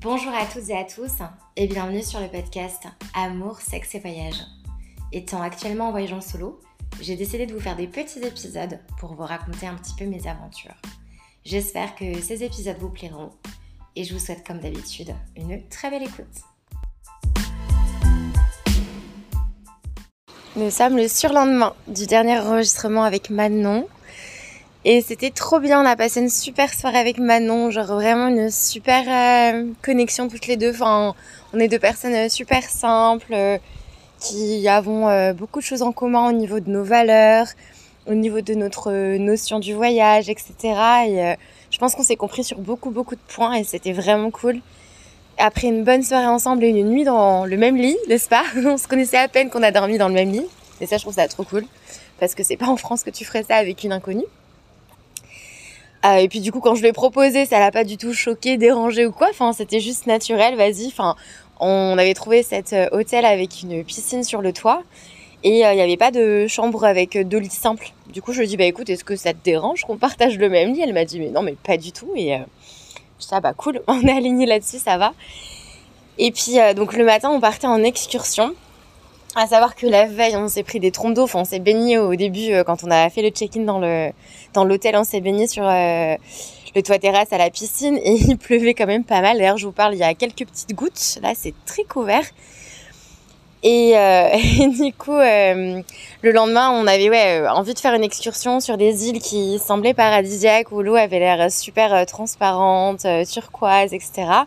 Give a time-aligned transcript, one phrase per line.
[0.00, 1.10] Bonjour à toutes et à tous
[1.56, 4.46] et bienvenue sur le podcast Amour, sexe et voyage.
[5.10, 6.60] Étant actuellement en voyage en solo,
[7.00, 10.24] j'ai décidé de vous faire des petits épisodes pour vous raconter un petit peu mes
[10.28, 10.76] aventures.
[11.44, 13.30] J'espère que ces épisodes vous plairont
[13.96, 16.26] et je vous souhaite comme d'habitude une très belle écoute.
[20.54, 23.88] Nous sommes le surlendemain du dernier enregistrement avec Manon
[24.84, 28.50] et c'était trop bien, on a passé une super soirée avec Manon, genre vraiment une
[28.50, 30.70] super euh, connexion toutes les deux.
[30.70, 31.14] Enfin,
[31.52, 33.58] on est deux personnes euh, super simples, euh,
[34.20, 37.46] qui avons beaucoup de choses en commun au niveau de nos valeurs,
[38.08, 40.54] au niveau de notre notion du voyage, etc.
[41.06, 41.34] Et
[41.70, 44.60] je pense qu'on s'est compris sur beaucoup beaucoup de points et c'était vraiment cool.
[45.38, 48.42] Après une bonne soirée ensemble et une nuit dans le même lit, n'est-ce pas?
[48.56, 50.46] On se connaissait à peine qu'on a dormi dans le même lit.
[50.80, 51.64] Et ça, je trouve ça trop cool.
[52.18, 54.24] Parce que c'est pas en France que tu ferais ça avec une inconnue.
[56.08, 58.56] Euh, et puis du coup, quand je l'ai proposé, ça l'a pas du tout choqué,
[58.56, 59.28] dérangé ou quoi.
[59.30, 60.56] Enfin, c'était juste naturel.
[60.56, 60.92] Vas-y.
[61.60, 64.82] On avait trouvé cet euh, hôtel avec une piscine sur le toit
[65.42, 67.92] et euh, il n'y avait pas de chambre avec deux lits simples.
[68.12, 70.48] Du coup, je lui ai bah écoute, est-ce que ça te dérange qu'on partage le
[70.48, 70.80] même lit?
[70.80, 72.12] Elle m'a dit mais non, mais pas du tout.
[72.16, 72.38] Et
[73.18, 75.12] je dis ah bah cool, on est aligné là-dessus, ça va.
[76.16, 78.54] Et puis donc le matin, on partait en excursion.
[79.34, 81.28] À savoir que la veille, on s'est pris des trompes d'eau.
[81.34, 84.10] On s'est baigné au début euh, quand on a fait le check-in dans le
[84.54, 84.96] dans l'hôtel.
[84.96, 86.16] On s'est baigné sur euh,
[86.74, 89.36] le toit terrasse à la piscine et il pleuvait quand même pas mal.
[89.36, 91.18] D'ailleurs, je vous parle, il y a quelques petites gouttes.
[91.22, 92.24] Là, c'est très couvert.
[93.62, 94.28] Et, euh,
[94.68, 95.82] du coup, le
[96.22, 100.80] lendemain, on avait envie de faire une excursion sur des îles qui semblaient paradisiaques, où
[100.80, 104.46] l'eau avait l'air super transparente, turquoise, etc.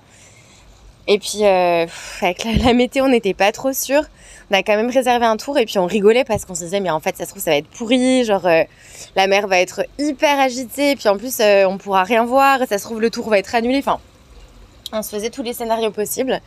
[1.14, 4.04] Et puis, avec la, la météo, on n'était pas trop sûr
[4.52, 6.82] on a quand même réservé un tour et puis on rigolait parce qu'on se disait
[6.82, 8.64] mais en fait ça se trouve ça va être pourri, genre euh,
[9.16, 10.92] la mer va être hyper agitée.
[10.92, 13.40] Et puis en plus euh, on pourra rien voir, ça se trouve le tour va
[13.40, 14.00] être annulé, enfin
[14.92, 16.42] on se faisait tous les scénarios possibles.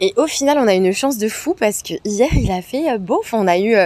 [0.00, 2.90] Et au final on a une chance de fou parce que hier il a fait
[2.90, 3.76] euh, beau, on a eu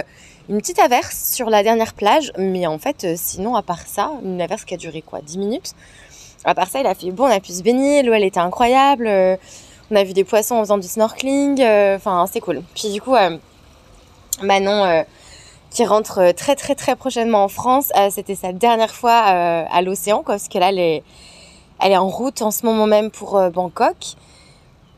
[0.47, 4.41] une petite averse sur la dernière plage, mais en fait sinon à part ça, une
[4.41, 5.73] averse qui a duré quoi 10 minutes?
[6.45, 8.39] À part ça, il a fait bon, on a pu se baigner, l'eau elle était
[8.39, 9.09] incroyable.
[9.91, 11.61] On a vu des poissons en faisant du snorkeling.
[11.61, 12.61] Euh, enfin, c'est cool.
[12.73, 13.37] Puis du coup, euh,
[14.41, 15.03] Manon, euh,
[15.69, 20.47] qui rentre très très très prochainement en France, c'était sa dernière fois à l'océan, parce
[20.47, 21.03] que là, elle est,
[21.97, 23.97] en route en ce moment même pour Bangkok.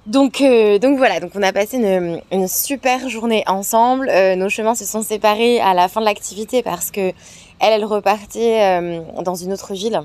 [0.05, 0.43] Donc,
[0.81, 4.11] donc voilà, donc on a passé une, super journée ensemble.
[4.35, 7.13] nos chemins se sont séparés à la fin de l'activité parce que
[7.61, 8.81] elle, repartait
[9.23, 10.01] dans une autre ville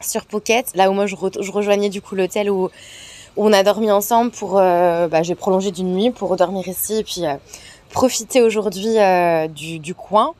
[0.00, 1.14] sur Phuket, là où moi je
[1.52, 2.68] rejoignais du coup l'hôtel où
[3.36, 7.04] on a dormi ensemble pour, euh, bah, j'ai prolongé d'une nuit pour dormir ici et
[7.04, 7.34] puis euh,
[7.90, 10.34] profiter aujourd'hui euh, du, coin.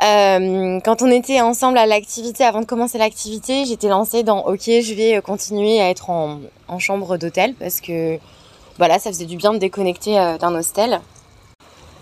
[0.00, 4.94] quand on était ensemble à l'activité, avant de commencer l'activité, j'étais lancée dans OK, je
[4.94, 6.40] vais continuer à être en,
[6.78, 8.18] chambre d'hôtel parce que
[8.78, 11.00] voilà, ça faisait du bien de déconnecter d'un hostel.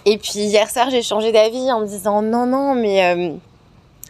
[0.05, 3.17] Et puis hier soir, j'ai changé d'avis en me disant non, non, mais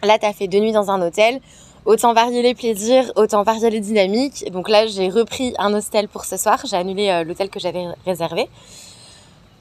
[0.03, 1.39] là, t'as fait deux nuits dans un hôtel
[1.85, 4.49] autant varier les plaisirs, autant varier les dynamiques.
[4.51, 6.59] donc là, j'ai repris un hostel pour ce soir.
[6.65, 8.49] J'ai annulé euh, l'hôtel que j'avais réservé.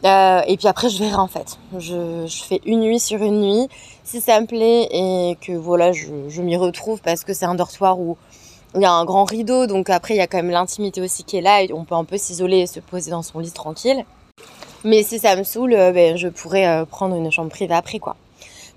[0.04, 1.58] Euh, et puis après, je verrai en fait.
[1.78, 3.68] Je, fais une nuit sur une nuit.
[4.04, 7.98] Si ça me plaît et que voilà, je, m'y retrouve parce que c'est un dortoir
[7.98, 8.16] où
[8.74, 9.66] il y a un grand rideau.
[9.66, 11.62] Donc après, il y a quand même l'intimité aussi qui est là.
[11.62, 14.04] Et on peut un peu s'isoler et se poser dans son lit tranquille.
[14.84, 18.16] Mais si ça me saoule, euh, ben, je pourrais prendre une chambre privée après quoi.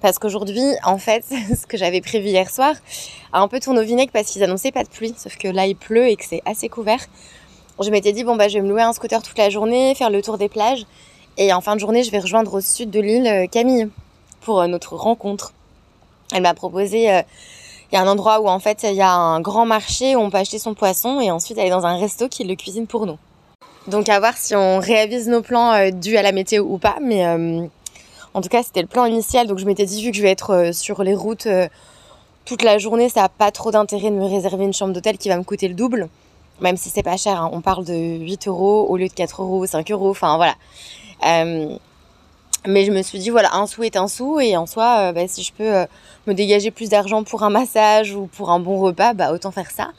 [0.01, 1.23] Parce qu'aujourd'hui, en fait,
[1.61, 2.73] ce que j'avais prévu hier soir
[3.33, 5.13] a un peu tourné au vinaigre parce qu'ils annonçaient pas de pluie.
[5.17, 6.99] Sauf que là, il pleut et que c'est assez couvert.
[7.79, 10.09] Je m'étais dit, bon, bah, je vais me louer un scooter toute la journée, faire
[10.09, 10.85] le tour des plages.
[11.37, 13.89] Et en fin de journée, je vais rejoindre au sud de l'île euh, Camille
[14.41, 15.53] pour euh, notre rencontre.
[16.33, 17.21] Elle m'a proposé, euh,
[17.91, 20.19] il y a un endroit où en fait, il y a un grand marché où
[20.19, 23.05] on peut acheter son poisson et ensuite aller dans un resto qui le cuisine pour
[23.05, 23.17] nous.
[23.87, 26.97] Donc à voir si on réavise nos plans dus à la météo ou pas.
[27.01, 27.25] Mais
[28.33, 29.47] en tout cas, c'était le plan initial.
[29.47, 31.67] Donc je m'étais dit, vu que je vais être euh, sur les routes euh,
[32.45, 35.29] toute la journée, ça n'a pas trop d'intérêt de me réserver une chambre d'hôtel qui
[35.29, 36.09] va me coûter le double.
[36.59, 37.49] Même si c'est pas cher, hein.
[37.53, 40.55] on parle de 8 euros au lieu de 4 euros, 5 euros, enfin voilà.
[41.25, 41.75] Euh,
[42.67, 45.27] mais je me suis dit, voilà, un sou est un sou, et en soi, bah,
[45.27, 45.87] si je peux
[46.27, 49.71] me dégager plus d'argent pour un massage ou pour un bon repas, bah autant faire
[49.71, 49.89] ça.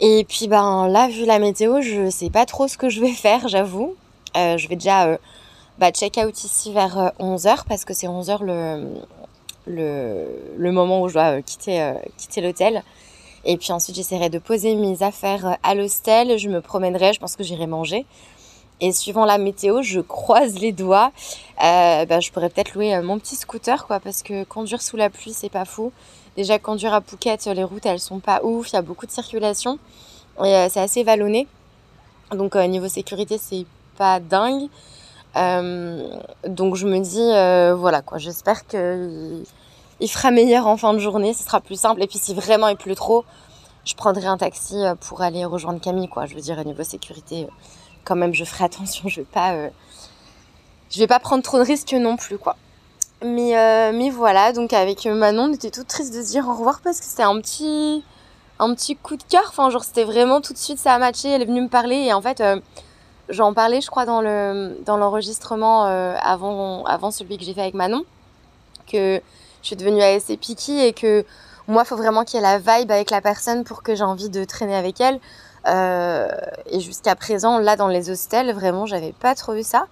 [0.00, 3.12] Et puis ben là, vu la météo, je sais pas trop ce que je vais
[3.12, 3.94] faire, j'avoue.
[4.34, 5.18] je vais déjà
[5.78, 8.94] bah, check out ici vers 11h euh, parce que c'est 11h le,
[9.68, 10.26] le,
[10.56, 12.82] le, moment où je dois euh, quitter, euh, quitter l'hôtel.
[13.44, 16.36] Et puis ensuite, j'essaierai de poser mes affaires à l'hostel.
[16.36, 18.06] Je me promènerai, je pense que j'irai manger.
[18.80, 21.12] Et suivant la météo, je croise les doigts.
[21.58, 25.32] Bah, je pourrais peut-être louer mon petit scooter, quoi, parce que conduire sous la pluie,
[25.32, 25.92] c'est pas fou.
[26.36, 28.70] Déjà, conduire à Phuket, les routes, elles sont pas ouf.
[28.70, 29.78] Il y a beaucoup de circulation.
[30.44, 31.46] Et c'est assez vallonné.
[32.32, 33.66] Donc niveau sécurité, c'est
[33.96, 34.68] pas dingue.
[35.34, 39.44] Donc je me dis, voilà quoi, j'espère qu'il
[40.00, 42.02] il fera meilleur en fin de journée, ce sera plus simple.
[42.02, 43.24] Et puis si vraiment il pleut trop,
[43.84, 46.26] je prendrai un taxi pour aller rejoindre Camille, quoi.
[46.26, 47.46] Je veux dire, niveau sécurité,
[48.04, 49.54] quand même, je ferai attention, je vais pas,
[50.90, 52.56] je vais pas prendre trop de risques non plus, quoi.
[53.24, 56.52] Mais, euh, mais voilà, donc avec Manon, on était toute triste de se dire au
[56.52, 58.04] revoir parce que c'était un petit,
[58.60, 59.42] un petit coup de cœur.
[59.48, 61.28] Enfin, genre, c'était vraiment tout de suite, ça a matché.
[61.28, 62.60] Elle est venue me parler et en fait, euh,
[63.28, 67.62] j'en parlais, je crois, dans le dans l'enregistrement euh, avant, avant celui que j'ai fait
[67.62, 68.04] avec Manon,
[68.90, 69.20] que
[69.62, 71.24] je suis devenue assez picky et que
[71.66, 74.04] moi, il faut vraiment qu'il y ait la vibe avec la personne pour que j'ai
[74.04, 75.20] envie de traîner avec elle.
[75.66, 79.86] et jusqu'à présent, là, dans les hostels, vraiment, j'avais pas trop eu ça.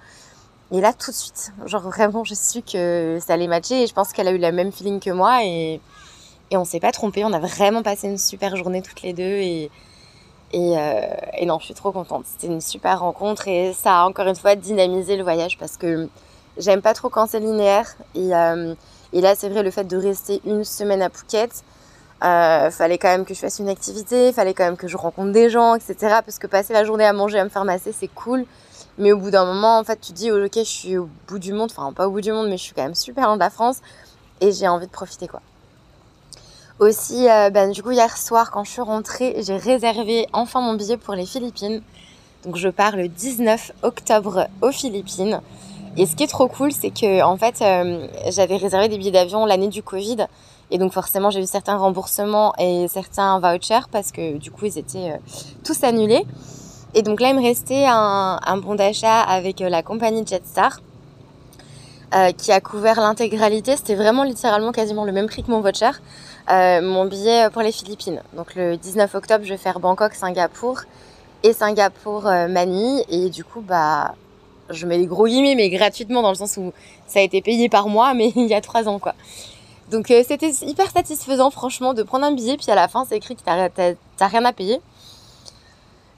[0.72, 3.94] Et là, tout de suite, genre vraiment, je suis que ça allait matcher et je
[3.94, 5.80] pense qu'elle a eu la même feeling que moi et,
[6.50, 7.24] et on s'est pas trompé.
[7.24, 9.70] On a vraiment passé une super journée toutes les deux et,
[10.52, 11.00] et, euh,
[11.38, 12.24] et non, je suis trop contente.
[12.26, 16.08] C'était une super rencontre et ça a encore une fois dynamisé le voyage parce que
[16.56, 17.96] j'aime pas trop quand c'est linéaire.
[18.14, 18.74] Et, euh,
[19.12, 21.64] et là, c'est vrai, le fait de rester une semaine à Phuket,
[22.24, 25.32] euh, fallait quand même que je fasse une activité, fallait quand même que je rencontre
[25.32, 25.96] des gens, etc.
[26.24, 28.46] Parce que passer la journée à manger, à me faire masser, c'est cool.
[28.98, 31.52] Mais au bout d'un moment, en fait, tu dis, ok, je suis au bout du
[31.52, 33.40] monde, enfin pas au bout du monde, mais je suis quand même super loin de
[33.40, 33.78] la France
[34.40, 35.42] et j'ai envie de profiter, quoi.
[36.78, 40.74] Aussi, euh, ben, du coup, hier soir, quand je suis rentrée, j'ai réservé enfin mon
[40.74, 41.80] billet pour les Philippines.
[42.44, 45.40] Donc, je pars le 19 octobre aux Philippines.
[45.96, 49.10] Et ce qui est trop cool, c'est que, en fait, euh, j'avais réservé des billets
[49.10, 50.26] d'avion l'année du Covid.
[50.70, 54.76] Et donc, forcément, j'ai eu certains remboursements et certains vouchers parce que, du coup, ils
[54.76, 56.26] étaient euh, tous annulés.
[56.92, 60.80] Et donc là, il me restait un, bon d'achat avec la compagnie Jetstar.
[62.38, 63.76] Qui a couvert l'intégralité.
[63.76, 65.90] C'était vraiment littéralement quasiment le même prix que mon voucher.
[66.48, 68.22] Euh, mon billet pour les Philippines.
[68.34, 70.82] Donc le 19 octobre, je vais faire Bangkok, Singapour
[71.42, 73.04] et Singapour, Manille.
[73.08, 74.14] Et du coup, bah,
[74.70, 76.72] je mets les gros guillemets, mais gratuitement dans le sens où
[77.06, 79.14] ça a été payé par moi, mais il y a trois ans quoi.
[79.90, 83.36] Donc c'était hyper satisfaisant franchement de prendre un billet, puis à la fin c'est écrit
[83.36, 84.80] que t'as rien à payer.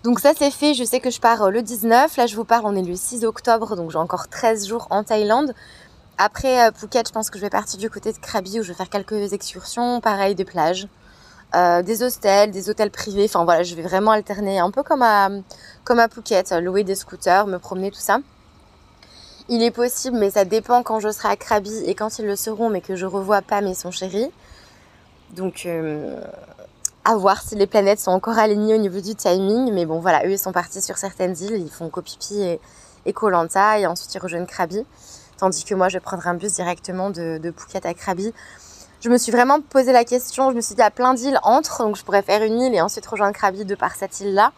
[0.04, 2.44] Donc ça c'est fait, je sais que je pars euh, le 19, là je vous
[2.44, 5.54] parle, on est le 6 octobre, donc j'ai encore 13 jours en Thaïlande.
[6.18, 8.68] Après euh, Phuket, je pense que je vais partir du côté de Krabi où je
[8.68, 10.88] vais faire quelques excursions, pareil des plages,
[11.54, 15.02] euh, des hostels, des hôtels privés, enfin voilà, je vais vraiment alterner un peu comme
[15.02, 15.30] à,
[15.84, 18.18] comme à Phuket, louer des scooters, me promener, tout ça.
[19.48, 22.36] Il est possible, mais ça dépend quand je serai à Krabi et quand ils le
[22.36, 24.30] seront, mais que je revois pas mes son chéri.
[25.30, 25.66] Donc
[27.04, 29.72] à voir si les planètes sont encore alignées au niveau du timing.
[29.72, 32.60] Mais bon, voilà, eux, ils sont partis sur certaines îles, ils font Kopipi et,
[33.06, 34.84] et Koh Lanta, et ensuite ils rejoignent Krabi.
[35.38, 38.34] Tandis que moi, je prendrai un bus directement de, Phuket à Krabi.
[39.00, 41.84] Je me suis vraiment posé la question, je me suis dit, il plein d'îles entre,
[41.84, 44.52] donc je pourrais faire une île et ensuite rejoindre Krabi de par cette île-là.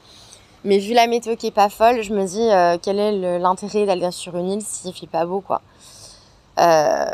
[0.65, 3.85] Mais vu la météo qui est pas folle, je me dis, euh, quel est l'intérêt
[3.85, 5.61] d'aller sur une île s'il fait pas beau, quoi.
[6.59, 7.05] Euh,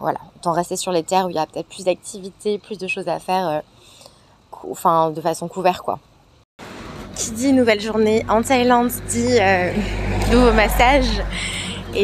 [0.00, 2.86] voilà, autant rester sur les terres où il y a peut-être plus d'activités, plus de
[2.88, 3.48] choses à faire.
[3.48, 3.60] Euh,
[4.70, 5.98] enfin de façon couverte quoi.
[7.14, 9.38] Qui dit nouvelle journée en Thaïlande dit
[10.32, 11.22] nouveau massage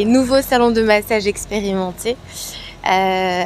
[0.05, 2.17] nouveau salon de massage expérimenté.
[2.89, 3.43] Euh,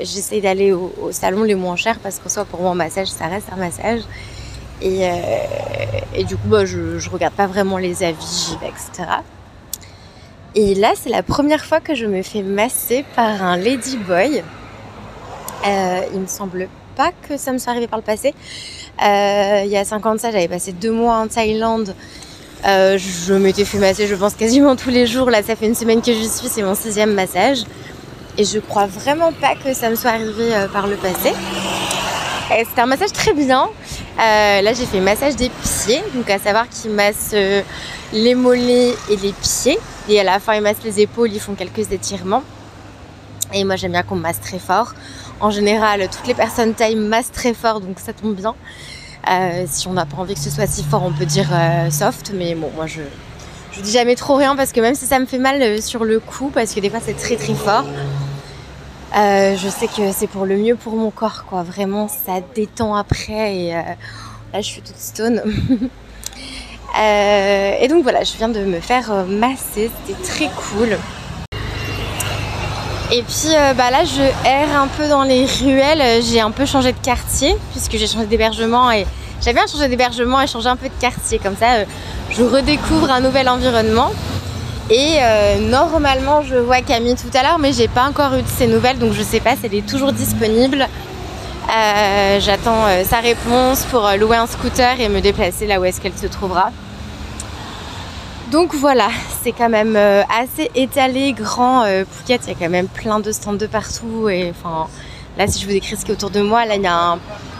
[0.00, 3.26] J'essaie d'aller au, salon les moins chers parce qu'en soit pour moi un massage ça
[3.26, 4.00] reste un massage.
[4.80, 9.08] Et, euh, du coup bah, je, regarde pas vraiment les avis, j'y vais, etc.
[10.54, 14.42] Et là c'est la première fois que je me fais masser par un ladyboy.
[15.66, 18.34] Euh, il me semble pas que ça me soit arrivé par le passé.
[19.00, 21.94] Il y a 50 ça, j'avais passé deux mois en Thaïlande.
[22.66, 25.30] Euh, je m'étais fait masser, je pense, quasiment tous les jours.
[25.30, 27.64] Là, ça fait une semaine que j'y suis, c'est mon sixième massage.
[28.36, 31.32] Et je crois vraiment pas que ça me soit arrivé euh, par le passé.
[32.50, 33.68] C'était un massage très bien.
[34.16, 37.34] là, j'ai fait massage des pieds, donc à savoir qu'ils massent
[38.12, 39.78] les mollets et les pieds.
[40.08, 42.42] Et à la fin, ils massent les épaules, ils font quelques étirements.
[43.52, 44.94] Et moi, j'aime bien qu'on masse très fort.
[45.40, 48.54] En général, toutes les personnes taillent massent très fort, donc ça tombe bien.
[49.28, 51.90] Euh, si on n'a pas envie que ce soit si fort, on peut dire euh,
[51.90, 53.00] soft, mais bon, moi je,
[53.72, 56.04] je dis jamais trop rien parce que même si ça me fait mal euh, sur
[56.04, 57.84] le cou, parce que des fois c'est très très fort,
[59.14, 61.62] je sais que c'est pour le mieux pour mon corps, quoi.
[61.62, 65.42] Vraiment, ça détend après et là je suis toute stone.
[66.98, 70.96] et donc voilà, je viens de me faire masser, c'était très cool.
[73.10, 76.66] Et puis euh, bah là je erre un peu dans les ruelles, j'ai un peu
[76.66, 79.06] changé de quartier puisque j'ai changé d'hébergement et
[79.40, 81.84] j'avais bien changé d'hébergement et changé un peu de quartier comme ça euh,
[82.30, 84.10] je redécouvre un nouvel environnement.
[84.90, 88.48] Et euh, normalement je vois Camille tout à l'heure mais j'ai pas encore eu de
[88.48, 90.86] ses nouvelles donc je sais pas si elle est toujours disponible.
[92.40, 96.26] J'attends sa réponse pour louer un scooter et me déplacer là où est-ce qu'elle se
[96.26, 96.70] trouvera.
[98.50, 99.08] Donc voilà,
[99.42, 101.82] c'est quand même euh, assez étalé, grand.
[101.84, 104.28] Euh, Phuket, il y a quand même plein de stands de partout.
[104.30, 104.86] Et enfin,
[105.36, 106.94] là, si je vous décris ce qui est autour de moi, là, il y a
[106.96, 107.18] un...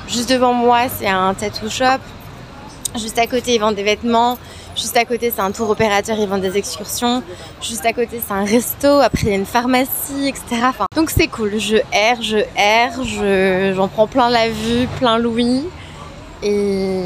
[0.08, 1.98] Juste devant moi, c'est un tattoo shop.
[2.98, 4.38] Juste à côté, ils vendent des vêtements.
[4.74, 7.22] Juste à côté, c'est un tour opérateur, ils vendent des excursions.
[7.60, 8.88] Juste à côté, c'est un resto.
[9.00, 10.68] Après, il y a une pharmacie, etc.
[10.96, 11.58] Donc c'est cool.
[11.58, 15.64] Je erre, je erre, je- j'en prends plein la vue, plein l'ouïe.
[16.42, 17.02] Et,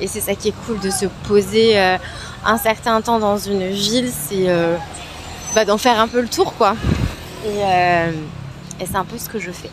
[0.00, 1.96] et c'est ça qui est cool de se poser euh,
[2.46, 4.76] un certain temps dans une ville, c'est euh,
[5.54, 6.76] bah, d'en faire un peu le tour, quoi.
[7.44, 8.12] Et, euh,
[8.80, 9.70] et c'est un peu ce que je fais.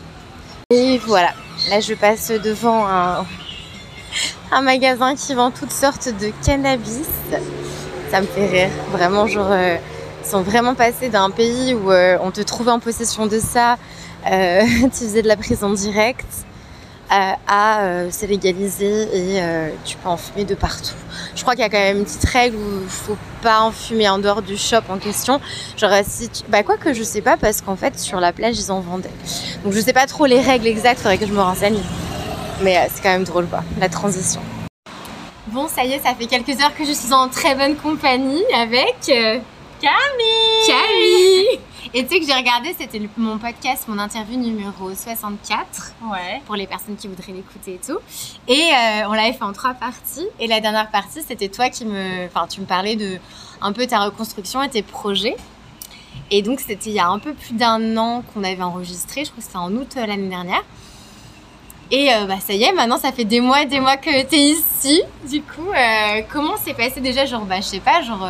[0.70, 1.32] Et voilà,
[1.70, 3.24] là je passe devant un,
[4.62, 7.08] magasin qui vend toutes sortes de cannabis.
[8.10, 9.76] Ça me fait rire, vraiment, genre, euh,
[10.24, 13.76] ils sont vraiment passés d'un pays où on te trouvait en possession de ça,
[14.24, 16.46] tu faisais de la prison directe,
[17.10, 20.94] à euh, c'est légalisé et euh, tu peux en fumer de partout.
[21.34, 23.70] Je crois qu'il y a quand même une petite règle où il faut pas en
[23.70, 25.40] fumer en dehors du shop en question.
[25.76, 26.42] Genre si tu...
[26.48, 29.10] Bah quoi que je sais pas parce qu'en fait sur la plage ils en vendaient.
[29.64, 31.78] Donc je sais pas trop les règles exactes, faudrait que je me renseigne.
[32.62, 34.40] Mais euh, c'est quand même drôle quoi, la transition.
[35.48, 38.44] Bon ça y est, ça fait quelques heures que je suis en très bonne compagnie
[38.54, 39.38] avec euh,
[39.80, 41.60] Camille Camille
[41.96, 46.42] Et tu sais que j'ai regardé, c'était mon podcast, mon interview numéro 64 Ouais.
[46.44, 47.98] pour les personnes qui voudraient l'écouter et tout.
[48.48, 50.26] Et euh, on l'avait fait en trois parties.
[50.40, 53.18] Et la dernière partie, c'était toi qui me, enfin, tu me parlais de
[53.60, 55.36] un peu ta reconstruction et tes projets.
[56.32, 59.24] Et donc c'était il y a un peu plus d'un an qu'on avait enregistré.
[59.24, 60.64] Je crois que c'était en août euh, l'année dernière.
[61.92, 64.26] Et euh, bah ça y est, maintenant ça fait des mois et des mois que
[64.26, 65.00] tu es ici.
[65.30, 68.26] Du coup, euh, comment s'est passé déjà, genre, bah je sais pas, genre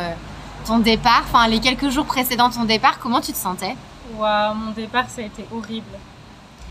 [0.65, 3.75] ton départ, enfin les quelques jours précédents ton départ, comment tu te sentais?
[4.17, 5.85] Waouh, mon départ, ça a été horrible.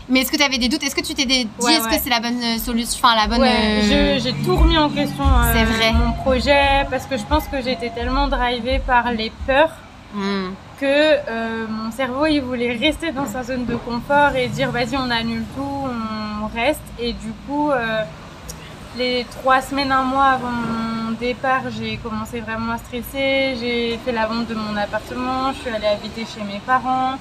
[0.07, 0.83] Mais est-ce que tu avais des doutes?
[0.83, 1.97] Est-ce que tu t'es dit Ouais, est-ce ouais.
[1.97, 4.89] que c'est la bonne euh, solution, enfin la bonne Ouais, euh, j'ai tout remis en
[4.89, 5.23] question.
[5.25, 5.93] euh, C'est vrai.
[5.93, 9.71] Mon projet, parce que je pense que j'étais tellement drivée par les peurs
[10.13, 10.51] Hmm.
[10.79, 14.95] que euh, mon cerveau, il voulait rester dans sa zone de confort et dire vas-y,
[14.95, 15.87] on annule tout,
[16.41, 16.79] on reste.
[16.99, 17.69] Et du coup,
[18.97, 20.84] les trois semaines, un mois avant mon
[21.15, 23.55] départ, j'ai commencé vraiment à stresser.
[23.59, 27.15] J'ai fait la vente de mon appartement, je suis allée habiter chez mes parents.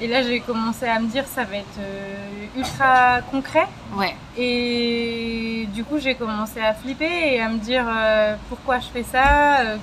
[0.00, 3.66] Et là, j'ai commencé à me dire ça va être euh, ultra concret.
[3.96, 4.14] Ouais.
[4.36, 9.04] Et du coup, j'ai commencé à flipper et à me dire euh, pourquoi je fais
[9.04, 9.76] ça, euh,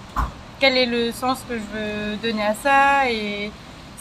[0.60, 3.10] quel est le sens que je veux donner à ça.
[3.10, 3.52] Et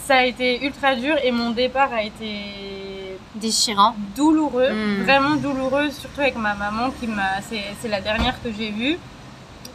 [0.04, 3.94] ça a été ultra dur et mon départ a été Déchirant.
[4.16, 5.02] douloureux, Mm.
[5.04, 7.40] vraiment douloureux, surtout avec ma maman qui m'a.
[7.48, 8.98] C'est c'est la dernière que j'ai vue.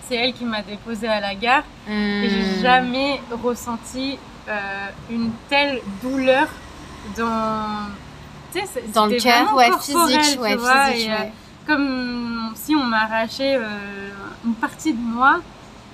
[0.07, 2.29] C'est elle qui m'a déposée à la gare et Hmm.
[2.29, 6.47] j'ai jamais ressenti euh, une telle douleur
[7.17, 7.89] dans.
[8.93, 11.31] Dans le cœur, ouais, physique, ouais, vois, physique, et, euh, ouais.
[11.67, 14.09] comme si on m'arrachait euh,
[14.45, 15.41] une partie de moi.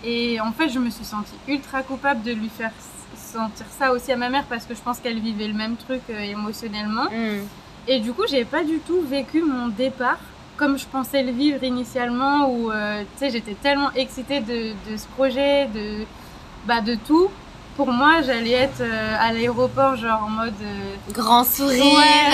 [0.04, 2.72] Et en fait, je me suis sentie ultra coupable de lui faire
[3.16, 6.02] sentir ça aussi à ma mère parce que je pense qu'elle vivait le même truc
[6.12, 7.06] euh, émotionnellement.
[7.06, 7.46] Hmm.
[7.88, 10.20] Et du coup, j'ai pas du tout vécu mon départ
[10.62, 14.96] comme je pensais le vivre initialement où euh, tu sais, j'étais tellement excitée de, de
[14.96, 16.06] ce projet, de,
[16.68, 17.30] bah, de tout.
[17.78, 20.54] Pour moi, j'allais être euh, à l'aéroport, genre en mode.
[20.62, 21.84] euh, Grand sourire.
[21.84, 22.30] ouais,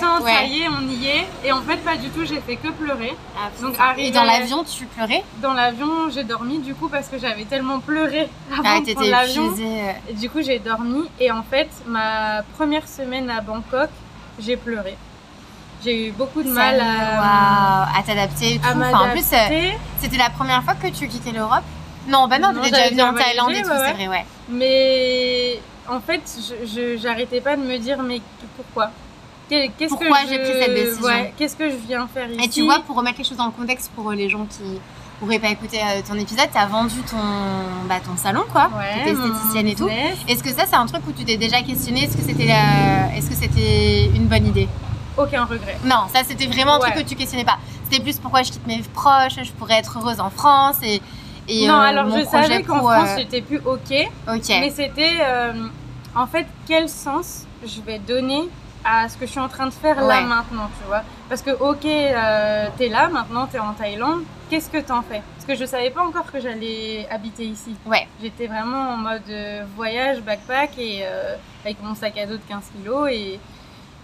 [0.00, 1.26] trop contente, ça y est, on y est.
[1.44, 3.14] Et en fait, pas du tout, j'ai fait que pleurer.
[3.36, 5.22] Ah, Donc, arrivé- Et dans l'avion, tu pleurais?
[5.40, 9.10] Dans l'avion, j'ai dormi du coup parce que j'avais tellement pleuré avant Ah, de prendre
[9.10, 9.54] l'avion.
[10.18, 13.90] du coup, j'ai dormi et en fait, ma première semaine à Bangkok,
[14.40, 14.96] j'ai pleuré.
[15.84, 16.84] J'ai eu beaucoup de Ça, mal à,
[17.20, 18.66] waouh, à t'adapter et tout.
[18.66, 19.70] à Enfin, en plus, euh,
[20.00, 21.62] c'était la première fois que tu quittais l'Europe?
[22.08, 24.24] Non, bah non, Non, t'étais déjà venue en Thaïlande et tout, ouais, c'est vrai, ouais.
[24.48, 26.20] Mais en fait,
[26.64, 28.20] je- j'arrêtais pas de me dire mais
[28.56, 28.90] pourquoi?
[29.48, 31.02] Qu'est-ce Pourquoi je- j'ai pris cette décision?
[31.06, 33.46] ouais, Qu'est-ce que je viens faire ici Et tu vois, pour remettre les choses dans
[33.46, 34.78] le contexte pour euh, les gens qui
[35.20, 37.16] n'auraient pas écouté euh, ton épisode, t'as vendu ton,
[37.88, 38.70] bah, ton salon, quoi.
[38.78, 39.88] ouais, t'étais esthéticienne et tout.
[40.28, 42.04] Est-ce que ça, c'est un truc où tu t'es déjà questionné?
[42.04, 44.68] Est-ce que c'était la- est-ce que c'était une bonne idée?
[45.22, 45.76] Aucun regret.
[45.84, 47.02] Non, ça, c'était vraiment un truc Ouais.
[47.04, 47.58] que tu questionnais pas.
[47.84, 51.00] C'était plus pourquoi je quitte mes proches, je pourrais être heureuse en France et.
[51.48, 54.08] et non, euh, alors mon je savais qu'en pour, France, euh, j'étais plus ok.
[54.28, 54.48] Ok.
[54.48, 55.52] Mais c'était euh,
[56.14, 58.48] en fait quel sens je vais donner
[58.84, 61.02] à ce que je suis en train de faire là maintenant, tu vois?
[61.28, 65.20] Parce que ok, euh, t'es là maintenant, t'es en Thaïlande, qu'est-ce que t'en fais?
[65.36, 67.76] Parce que je savais pas encore que j'allais habiter ici.
[67.84, 68.08] Ouais.
[68.22, 72.42] J'étais vraiment en mode euh, voyage, backpack et euh, avec mon sac à dos de
[72.48, 73.38] 15 kilos et,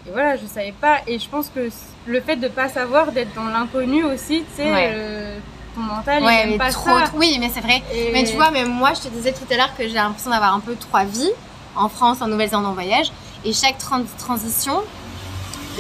[0.07, 0.99] et voilà, je savais pas.
[1.07, 1.69] Et je pense que
[2.07, 4.91] le fait de pas savoir, d'être dans l'inconnu aussi, tu sais, Ouais.
[4.95, 5.39] euh,
[5.75, 7.07] ton mental, il Ouais, aime mais pas trop, ça.
[7.07, 7.83] trop- Oui, mais c'est vrai.
[7.93, 10.31] Et- Mais tu vois, même moi, je te disais tout à l'heure que j'ai l'impression
[10.31, 11.31] d'avoir un peu trois vies
[11.75, 13.11] en France, en Nouvelle-Zélande, en voyage.
[13.45, 14.81] Et chaque tran- transition,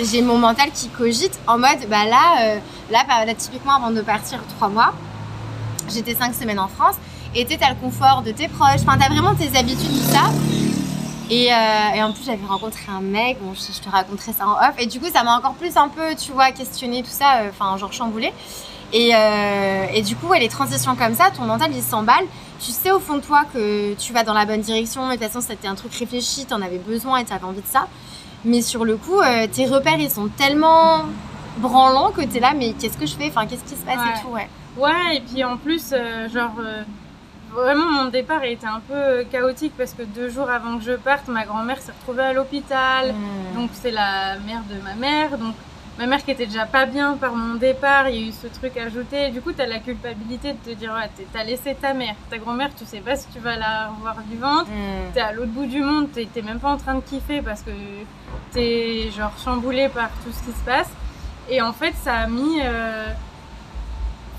[0.02, 2.58] j'ai mon mental qui cogite en mode, bah là, euh,
[2.90, 4.92] là, bah, là, typiquement, avant de partir trois mois,
[5.88, 6.96] j'étais cinq semaines en France.
[7.34, 8.80] Et tu t'as le confort de tes proches.
[8.86, 10.22] Enfin, t'as vraiment tes habitudes, tout ça.
[11.30, 11.56] Et, euh,
[11.96, 13.38] et en plus, j'avais rencontré un mec.
[13.40, 14.74] Bon, je, je te raconterai ça en off.
[14.78, 17.38] Et du coup, ça m'a encore plus un peu, tu vois, questionné tout ça.
[17.40, 18.32] euh, Enfin, genre chamboulé.
[18.92, 22.24] Et, euh, et du coup, ouais, les transitions comme ça, ton mental, il s'emballe.
[22.60, 25.10] Tu sais au fond de toi que tu vas dans la bonne direction.
[25.10, 26.46] Et de toute façon, c'était un truc réfléchi.
[26.46, 27.88] T'en avais besoin et t'avais envie de ça.
[28.44, 29.20] Mais sur le coup,
[29.52, 31.00] tes repères, ils sont tellement
[31.58, 33.28] branlants que t'es là, mais qu'est-ce que je fais?
[33.28, 34.12] Enfin, qu'est-ce qui se passe Ouais.
[34.16, 34.48] et tout, ouais.
[34.76, 35.92] Ouais, et puis en plus,
[36.32, 36.52] genre,
[37.56, 40.92] vraiment mon départ a été un peu chaotique parce que deux jours avant que je
[40.92, 43.12] parte, ma grand-mère s'est retrouvée à l'hôpital.
[43.12, 43.56] Hmm.
[43.56, 45.38] Donc c'est la mère de ma mère.
[45.38, 45.54] Donc
[45.98, 48.46] ma mère qui était déjà pas bien par mon départ, il y a eu ce
[48.48, 49.30] truc ajouté.
[49.30, 52.14] Du coup, tu as la culpabilité de te dire, ouais, t'as laissé ta mère.
[52.30, 54.68] Ta grand-mère, tu sais pas si tu vas la revoir vivante.
[54.68, 55.12] Hmm.
[55.14, 57.62] T'es à l'autre bout du monde, t'es t'es même pas en train de kiffer parce
[57.62, 57.70] que
[58.52, 60.90] t'es genre chamboulé par tout ce qui se passe.
[61.48, 62.60] Et en fait, ça a mis.
[62.62, 63.06] euh,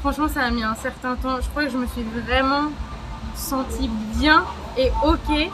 [0.02, 1.38] Franchement, ça a mis un certain temps.
[1.42, 2.70] Je crois que je me suis vraiment
[3.36, 4.44] sentie bien
[4.78, 5.50] et ok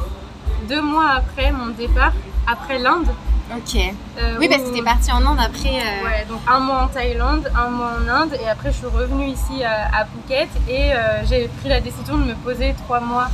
[0.68, 2.14] deux mois après mon départ,
[2.48, 3.08] après l'Inde.
[3.56, 3.76] Ok.
[4.18, 5.70] euh, Oui, parce que t'es partie en Inde après.
[5.82, 8.88] euh, Ouais, donc un mois en Thaïlande, un mois en Inde, et après je suis
[8.88, 13.02] revenue ici à, à Phuket et euh, j'ai pris la décision de me poser trois
[13.02, 13.28] mois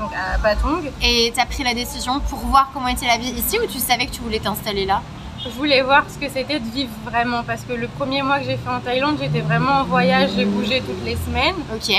[0.00, 0.90] donc à Patong.
[1.02, 4.06] Et t'as pris la décision pour voir comment était la vie ici ou tu savais
[4.06, 5.02] que tu voulais t'installer là?
[5.44, 8.44] Je voulais voir ce que c'était de vivre vraiment parce que le premier mois que
[8.44, 11.56] j'ai fait en Thaïlande, j'étais vraiment en voyage, j'ai bougé toutes les semaines.
[11.74, 11.90] Ok.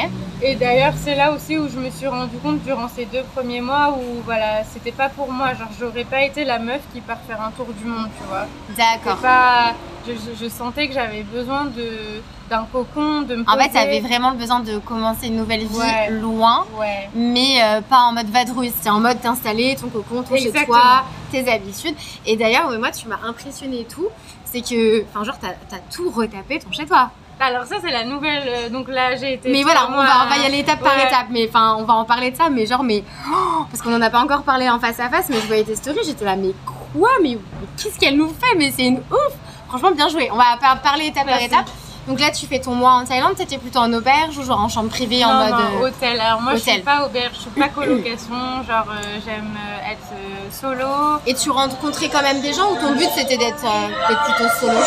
[0.42, 3.60] Et d'ailleurs, c'est là aussi où je me suis rendu compte durant ces deux premiers
[3.62, 5.54] mois où voilà, c'était pas pour moi.
[5.56, 8.48] Genre, j'aurais pas été la meuf qui part faire un tour du monde, tu vois.
[8.78, 9.18] D'accord.
[9.18, 9.74] C'est pas.
[10.08, 12.22] Je, je- je sentais que j'avais besoin de
[12.54, 13.70] d'un cocon, de me En fait, poser.
[13.74, 16.10] t'avais vraiment le besoin de commencer une nouvelle vie Ouais.
[16.12, 17.10] loin, Ouais.
[17.16, 18.72] mais euh, pas en mode vadrouille.
[18.76, 21.96] C'était en mode t'installer ton cocon, ton chez toi, tes habitudes.
[22.28, 24.08] Et d'ailleurs, moi, tu m'as impressionné et tout.
[24.46, 27.10] C'est que, enfin, genre, t'as as tout retapé ton chez toi.
[27.40, 28.44] Alors ça, c'est la nouvelle.
[28.48, 29.52] euh, Donc là, j'ai été.
[29.52, 31.26] Mais voilà, on va, mois on va y aller étape par étape.
[31.32, 32.50] Mais enfin, on va en parler de ça.
[32.52, 33.04] Mais genre, mais.
[33.34, 35.64] oh, parce qu'on en a pas encore parlé en face à face, mais je voyais
[35.64, 36.54] tes stories, j'étais là, mais
[36.94, 37.10] quoi?
[37.24, 38.56] Mais, mais qu'est-ce qu'elle nous fait?
[38.56, 39.34] Mais c'est une ouf
[39.68, 40.30] Franchement, bien joué.
[40.32, 41.50] On va par- parler étape Merci.
[41.50, 41.74] par étape.
[42.08, 44.68] Donc là, tu fais ton mois en Thaïlande, t'étais plutôt en auberge ou genre en
[44.68, 45.52] chambre privée en mode.
[45.52, 46.20] non, euh, hôtel.
[46.20, 46.74] Alors moi, je hôtel.
[46.74, 48.34] suis pas auberge, je suis pas colocation.
[48.68, 51.20] Genre, euh, j'aime euh, être euh, solo.
[51.26, 54.80] Et tu rencontrais quand même des gens ou ton but c'était d'être euh, plutôt solo?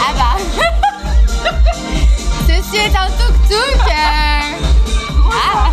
[0.00, 0.36] Ah bah
[2.48, 3.80] Ceci est un tuk-tuk.
[3.88, 5.70] Ah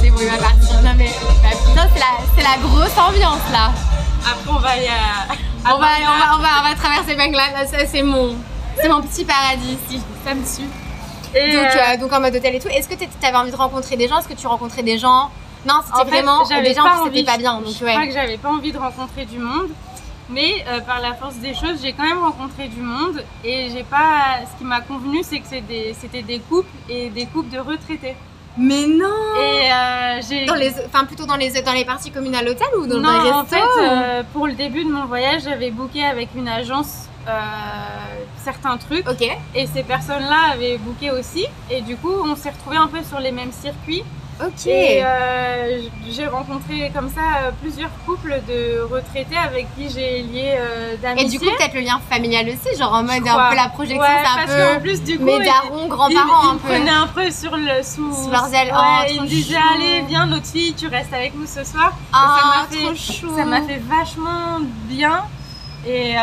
[0.00, 0.82] C'est bon, il va partir.
[0.82, 1.10] Non mais,
[1.42, 2.06] bah, putain, c'est la,
[2.36, 3.72] c'est la grosse ambiance là.
[4.26, 5.32] Après, on va aller à.
[5.66, 7.50] On va, on va, on va, on va traverser Bangla.
[7.52, 8.36] Là, ça, c'est mon,
[8.88, 10.00] mon petit paradis ici.
[10.24, 10.68] Ça me suit.
[11.34, 12.68] Et, Donc, euh, euh, donc en mode hôtel et tout.
[12.68, 14.18] Est-ce que tu avais envie de rencontrer des gens?
[14.18, 15.30] Est-ce que tu rencontrais des gens?
[15.66, 17.54] Non, c'était vraiment des gens qui c'était pas bien.
[17.60, 19.68] Donc je crois que j'avais pas envie de rencontrer du monde.
[20.30, 23.22] Mais euh, par la force des choses, j'ai quand même rencontré du monde.
[23.44, 24.38] Et j'ai pas.
[24.52, 28.16] Ce qui m'a convenu, c'est que des- c'était des couples et des couples de retraités.
[28.56, 30.46] Mais non Et euh, j'ai.
[30.46, 33.24] dans les, enfin plutôt dans les dans les parties communes à l'hôtel ou dans, non,
[33.24, 36.46] les en restos fait, euh, pour le début de mon voyage, j'avais booké avec une
[36.48, 37.32] agence euh,
[38.44, 39.08] certains trucs.
[39.08, 39.26] Ok.
[39.54, 41.46] Et ces personnes-là avaient booké aussi.
[41.70, 44.04] Et du coup, on s'est retrouvés un peu sur les mêmes circuits.
[44.42, 44.66] Ok.
[44.66, 50.54] Et euh, j'ai rencontré comme ça euh, plusieurs couples de retraités avec qui j'ai lié
[50.58, 51.28] euh, Et d'amitié.
[51.30, 54.08] du coup peut-être le lien familial aussi, genre en mode un peu la projection, Ouais,
[54.24, 56.68] c'est un parce peu plus du coup, mes ils- darons, ils, grands-parents ils un peu.
[56.68, 58.72] prenaient un peu sur le sous, Sous leurs ailes.
[58.72, 61.92] Ouais, Oh, ils me disaient allez viens l'autre fille, tu restes avec nous ce soir.
[62.12, 63.36] Ah, ça m'a fait- trop chou.
[63.36, 65.22] Ça m'a fait vachement bien.
[65.86, 66.20] Et, euh,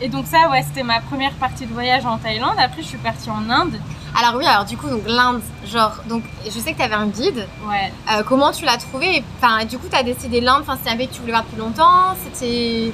[0.00, 2.56] et donc ça, ouais, c'était ma première partie de voyage en Thaïlande.
[2.58, 3.78] Après, je suis partie en Inde.
[4.16, 7.06] Alors oui, alors du coup donc l'Inde, genre donc je sais que tu avais un
[7.06, 7.46] guide.
[7.68, 7.92] Ouais.
[8.12, 9.22] Euh, comment tu l'as trouvé?
[9.40, 11.44] Enfin du coup tu as décidé l'Inde, enfin c'était un pays que tu voulais voir
[11.44, 12.92] depuis longtemps, c'était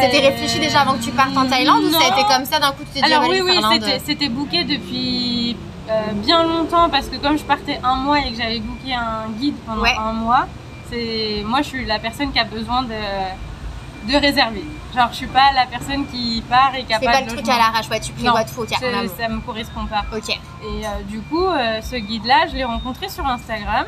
[0.00, 2.16] c'était réfléchi déjà avant que tu partes en Thaïlande ou ça a Non.
[2.16, 5.56] été comme ça d'un coup tu t'es dit Alors oui, oui, c'était- c'était booké depuis
[5.88, 9.28] euh, bien longtemps parce que comme je partais un mois et que j'avais booké un
[9.38, 9.94] guide pendant Ouais.
[9.96, 10.46] un mois,
[10.90, 14.64] c'est moi je suis la personne qui a besoin de, de réserver.
[14.94, 17.26] Genre je suis pas la personne qui part et qui a C'est pas, pas de
[17.26, 18.70] le truc à l'arrache, ouais, tu prévois Non, tout, ok,
[19.18, 20.04] ça me correspond pas.
[20.16, 20.36] Ok.
[20.66, 23.84] Et euh, du coup, euh, ce guide-là, je l'ai rencontré sur Instagram.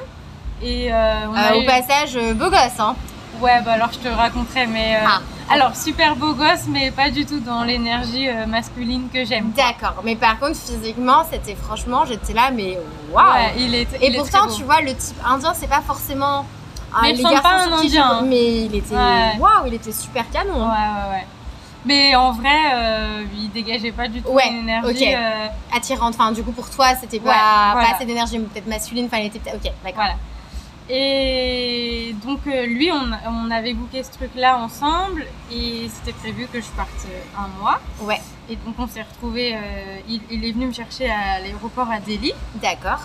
[0.62, 2.94] Et euh, on a au eu- passage, beau gosse, hein.
[3.40, 5.20] Ouais, bah alors je te raconterai, mais euh, Ah.
[5.54, 9.52] alors super beau gosse, mais pas du tout dans l'énergie euh, masculine que j'aime.
[9.56, 12.76] D'accord, mais par contre, physiquement, c'était franchement, j'étais là, mais
[13.12, 13.24] waouh!
[13.34, 13.82] Ouais, il est.
[14.02, 14.54] Et il est pourtant, très beau.
[14.56, 16.46] tu vois, le type indien, c'est pas forcément.
[16.92, 18.22] ah, Mais il les garçons pas un Indien, hein.
[18.26, 18.94] Mais il était.
[18.96, 19.36] Ouais.
[19.38, 20.54] Waouh, il était super canon.
[20.64, 21.26] Ouais, ouais, ouais.
[21.84, 25.14] Mais en vrai, euh, il dégageait pas du tout Ouais, une énergie.
[25.14, 26.14] euh, Attirante.
[26.14, 27.94] Enfin, du coup, pour toi, c'était pas, Ouais, pas voilà.
[27.94, 29.06] assez d'énergie, peut-être masculine.
[29.06, 29.38] Enfin, il était.
[29.52, 29.94] Ok, d'accord.
[29.94, 30.14] voilà.
[30.90, 36.60] Et donc euh, lui, on, on avait booké ce truc-là ensemble et c'était prévu que
[36.62, 37.78] je parte euh, un mois.
[38.00, 38.20] Ouais.
[38.48, 42.00] Et donc on s'est retrouvés, euh, il, il est venu me chercher à l'aéroport à
[42.00, 42.32] Delhi.
[42.54, 43.00] D'accord.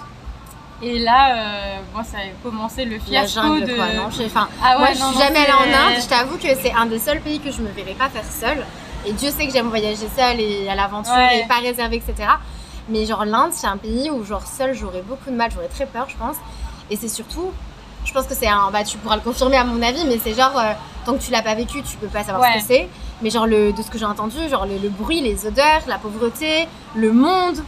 [0.84, 3.76] Et là, euh, moi, ça a commencé le La fiasco jungle, de...
[3.76, 3.86] quoi.
[3.94, 6.02] Non, enfin, Ah moi, je suis non, jamais allée en Inde.
[6.02, 8.66] Je t'avoue que c'est un des seuls pays que je me verrais pas faire seule.
[9.06, 11.40] Et Dieu sait que j'aime voyager seule et à l'aventure Ouais.
[11.42, 12.30] et pas réservée, etc.
[12.90, 15.86] Mais genre l'Inde, c'est un pays où genre seule, j'aurais beaucoup de mal, j'aurais très
[15.86, 16.36] peur, je pense.
[16.92, 17.52] Et c'est surtout,
[18.06, 20.34] je pense que c'est un, bah tu pourras le confirmer à mon avis, mais c'est
[20.34, 20.74] genre euh,
[21.06, 22.60] tant que tu l'as pas vécu, tu peux pas savoir Ouais.
[22.60, 22.90] ce que c'est.
[23.22, 25.98] Mais genre le, de ce que j'ai entendu, genre le, le bruit, les odeurs, la
[25.98, 27.64] pauvreté, le monde.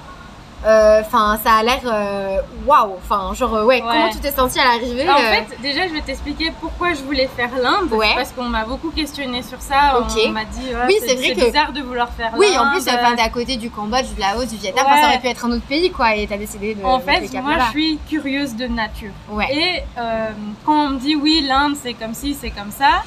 [0.66, 2.96] Euh, Enfin, ça a l'air euh, waouh.
[3.04, 3.82] Enfin, genre ouais, Ouais.
[3.82, 7.02] Comment tu t'es sentie à l'arrivée En euh, fait, déjà, je vais t'expliquer pourquoi je
[7.04, 7.92] voulais faire l'Inde.
[7.92, 8.14] Ouais.
[8.16, 9.98] Parce qu'on m'a beaucoup questionné sur ça.
[10.00, 12.40] On m'a dit, ouais, Oui, c'est que- bizarre de vouloir faire l'Inde.
[12.40, 15.08] Oui, en plus, enfin, t'es à côté du Cambodge, du Laos, du Vietnam, enfin, ça
[15.08, 16.84] aurait pu être un autre pays, quoi, et t'as décidé de.
[16.84, 19.12] En fait, moi, je suis curieuse de nature.
[19.30, 19.48] Ouais.
[19.52, 20.30] Et euh,
[20.66, 23.04] quand on me dit oui, l'Inde c'est comme ci, c'est comme ça,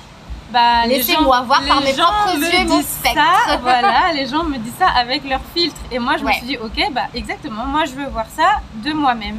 [0.51, 3.21] bah les gens, Laissez-moi voir par les mes gens propres me yeux mon disent spectre.
[3.47, 5.81] ça, voilà, les gens me disent ça avec leur filtre.
[5.91, 6.33] Et moi je Ouais.
[6.33, 9.39] me suis dit ok, bah exactement, moi je veux voir ça de moi-même.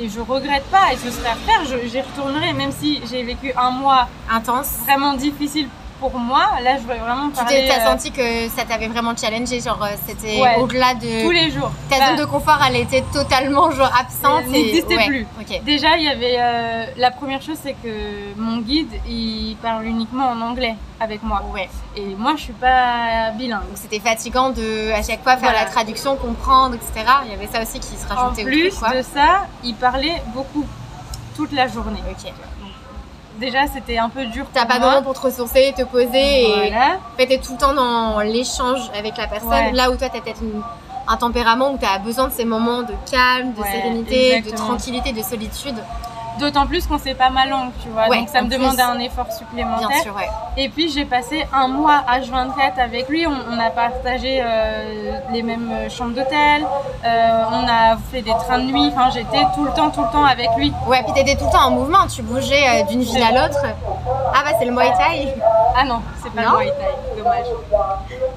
[0.00, 3.22] Et je regrette pas, et ce serait à refaire, je- j'y retournerai, même si j'ai
[3.24, 4.76] vécu un mois Intense.
[4.84, 5.68] vraiment difficile
[6.00, 6.46] pour moi.
[6.62, 9.60] Là, je veux vraiment Tu parler t'es- t'as euh, senti que ça t'avait vraiment challengé,
[9.60, 10.56] genre euh, c'était Ouais.
[10.60, 11.24] au-delà de.
[11.24, 11.70] tous les jours.
[11.90, 14.42] Ta Bah, zone de confort, elle était totalement genre absente.
[14.46, 15.06] Elle n'existait ouais.
[15.06, 15.26] plus.
[15.40, 15.62] Ok.
[15.64, 20.28] Déjà, il y avait euh, la première chose, c'est que mon guide, il parle uniquement
[20.30, 21.42] en anglais avec moi.
[21.52, 21.68] Ouais.
[21.96, 23.60] Et moi, je suis pas bilingue.
[23.66, 25.64] Donc c'était fatigant de à chaque fois faire Voilà.
[25.64, 27.04] la traduction, comprendre, etc.
[27.26, 30.22] Il y avait ça aussi qui se En rajoutait au plus de ça, il parlait
[30.34, 30.64] beaucoup
[31.36, 32.02] toute la journée.
[32.10, 32.32] Ok.
[33.38, 34.46] Déjà, c'était un peu dur.
[34.52, 36.72] T'as pour pas de moment pour te ressourcer, te poser et.
[36.74, 39.48] En fait, t'es tout le temps dans l'échange avec la personne.
[39.50, 39.72] Ouais.
[39.72, 40.62] Là où toi, t'as peut-être une-
[41.06, 44.64] un tempérament où t'as besoin de ces moments de calme, de Ouais, sérénité, exactement.
[44.64, 45.76] de tranquillité, de solitude.
[46.38, 48.08] D'autant plus qu'on sait pas ma langue, tu vois.
[48.08, 48.58] Ouais, donc ça me plus.
[48.58, 49.88] demandait un effort supplémentaire.
[49.88, 50.28] Bien sûr, ouais.
[50.56, 53.26] Et puis j'ai passé un mois H24 avec lui.
[53.26, 56.64] On, on a partagé euh, les mêmes chambres d'hôtel.
[57.04, 58.92] Euh, on a fait des trains de nuit.
[58.94, 60.72] Enfin, j'étais tout le temps, tout le temps avec lui.
[60.86, 63.58] Ouais, puis t'étais tout le temps en mouvement, tu bougeais euh, d'une ville à l'autre.
[64.34, 65.34] Ah bah c'est le Muay Thai.
[65.76, 67.46] Ah non, c'est pas Non le Muay Thai, dommage.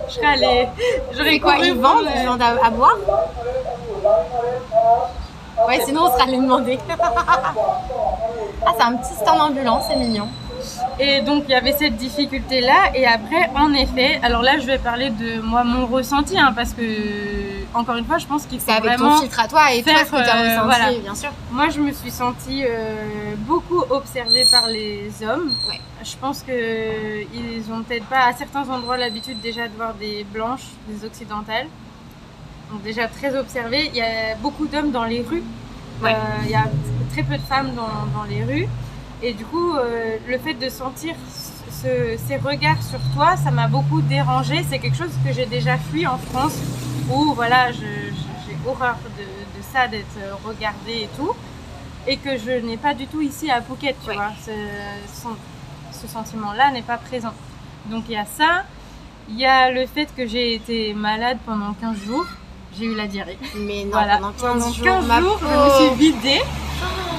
[0.08, 0.68] Je serais allée.
[1.16, 2.96] J'aurais quoi, ils vendent, ils vendent à, à boire?
[5.67, 6.80] Ouais, sinon on sera allé demander.
[6.89, 7.54] ah,
[8.78, 10.28] c'est un petit stand ambulant, c'est mignon.
[11.00, 12.91] Et donc il y avait cette difficulté là.
[12.93, 16.74] Et après, en effet, alors là je vais parler de moi mon ressenti, hein, parce
[16.74, 16.84] que
[17.74, 19.15] encore une fois, je pense qu'il faut C'est avec vraiment.
[19.15, 21.00] ton filtre à toi et toi faire, ce que t'as euh, ressenti, voilà.
[21.00, 21.30] bien sûr.
[21.52, 25.52] Moi, je me suis sentie euh, beaucoup observée par les hommes.
[25.69, 25.80] Ouais.
[26.04, 30.26] Je pense que ils ont peut-être pas à certains endroits l'habitude déjà de voir des
[30.34, 31.67] blanches, des occidentales.
[32.72, 33.88] Donc déjà très observées.
[33.94, 35.44] Il y a beaucoup d'hommes dans les rues.
[36.02, 36.14] Ouais.
[36.14, 36.66] Euh, il y a
[37.12, 38.68] très peu de femmes dans, dans les rues.
[39.22, 41.16] Et du coup, euh, le fait de sentir
[41.70, 44.64] ce- ces regards sur toi, ça m'a beaucoup dérangé.
[44.70, 46.58] C'est quelque chose que j'ai déjà fui en France,
[47.12, 48.12] où voilà, j'ai
[48.68, 51.32] horreur de, de ça, d'être regardée et tout,
[52.08, 54.16] et que je n'ai pas du tout ici à Phuket, tu Ouais.
[54.16, 54.32] vois.
[55.92, 57.34] Ce sentiment-là n'est pas présent.
[57.88, 58.64] Donc il y a ça.
[59.30, 62.26] Il y a le fait que j'ai été malade pendant 15 jours.
[62.78, 63.38] J'ai eu la diarrhée.
[63.56, 66.42] Mais non, Voilà, pendant 15 jours, 15 ma jours, je me suis vidée.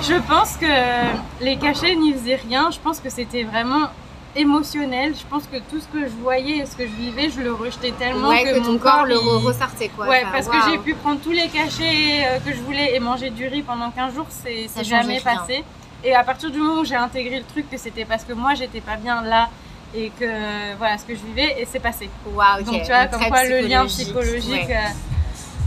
[0.02, 2.70] Je pense que les cachets n'y faisaient rien.
[2.70, 3.88] Je pense que c'était vraiment
[4.34, 5.14] émotionnel.
[5.14, 7.52] Je pense que tout ce que je voyais et ce que je vivais, je le
[7.52, 10.06] rejetais tellement Ouais, que, que mon ton corps le il- re- ressortait quoi.
[10.08, 13.00] Ouais, Enfin, parce que j'ai pu prendre tous les cachets euh, que je voulais et
[13.00, 15.36] manger du riz pendant 15 jours, c'est jamais rien.
[15.36, 15.64] passé.
[16.04, 18.54] Et à partir du moment où j'ai intégré le truc que c'était parce que moi
[18.54, 19.48] j'étais pas bien là
[19.94, 22.08] et que voilà ce que je vivais et c'est passé.
[22.34, 22.64] Waouh, ok.
[22.64, 24.68] Donc tu vois, comme quoi le lien psychologique, psychologique.
[24.68, 24.76] ouais.
[24.76, 24.88] euh,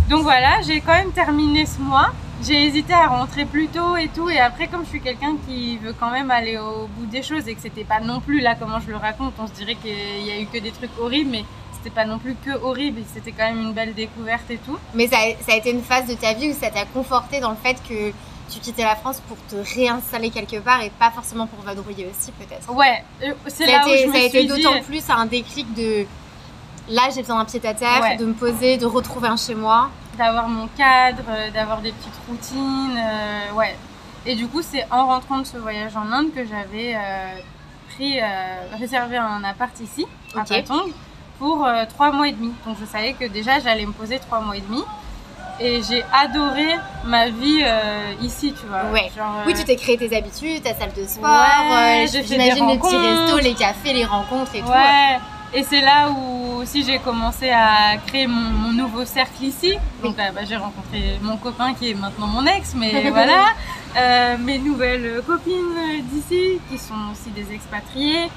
[0.09, 2.11] Donc voilà, j'ai quand même terminé ce mois.
[2.43, 4.29] J'ai hésité à rentrer plus tôt et tout.
[4.29, 7.47] Et après, comme je suis quelqu'un qui veut quand même aller au bout des choses
[7.47, 10.25] et que c'était pas non plus là, comment je le raconte, on se dirait qu'il
[10.25, 13.01] y a eu que des trucs horribles, mais c'était pas non plus que horrible.
[13.13, 14.77] C'était quand même une belle découverte et tout.
[14.93, 17.39] Mais ça, a- ça a été une phase de ta vie où ça t'a conforté
[17.39, 18.11] dans le fait que
[18.53, 22.31] tu quittais la France pour te réinstaller quelque part et pas forcément pour vadrouiller aussi
[22.33, 22.71] peut-être.
[22.71, 25.25] Ouais, euh, c'est là a où été, je me ça a été d'autant plus un
[25.25, 26.05] déclic de
[26.89, 28.15] là j'ai besoin d'un pied à terre, Ouais.
[28.17, 29.89] de me poser, de retrouver un chez moi.
[30.17, 33.75] d'avoir mon cadre, euh, d'avoir des petites routines, euh, ouais.
[34.25, 37.35] Et du coup, c'est en rentrant de ce voyage en Inde que j'avais euh,
[37.93, 38.23] pris, euh,
[38.79, 40.47] réservé un appart ici, à Ok.
[40.47, 40.91] Patong,
[41.37, 42.53] pour trois mois et demi.
[42.65, 44.83] Donc je savais que déjà j'allais me poser trois mois et demi.
[45.59, 48.89] Et j'ai adoré ma vie euh, ici, tu vois.
[48.91, 49.09] Ouais.
[49.15, 52.77] Genre, Oui, tu t'es créé tes habitudes, ta salle de sport, Ouais, euh, j'imagine les
[52.77, 54.67] petits restos, les cafés, les rencontres et tout.
[55.57, 59.77] Et c'est là où aussi j'ai commencé à créer mon, nouveau cercle ici.
[60.03, 63.45] Donc bah, j'ai rencontré mon copain qui est maintenant mon ex, mais voilà.
[63.95, 68.29] Euh, mes nouvelles copines d'ici qui sont aussi des expatriés.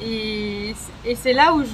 [0.00, 0.76] Et,
[1.16, 1.64] c'est là où,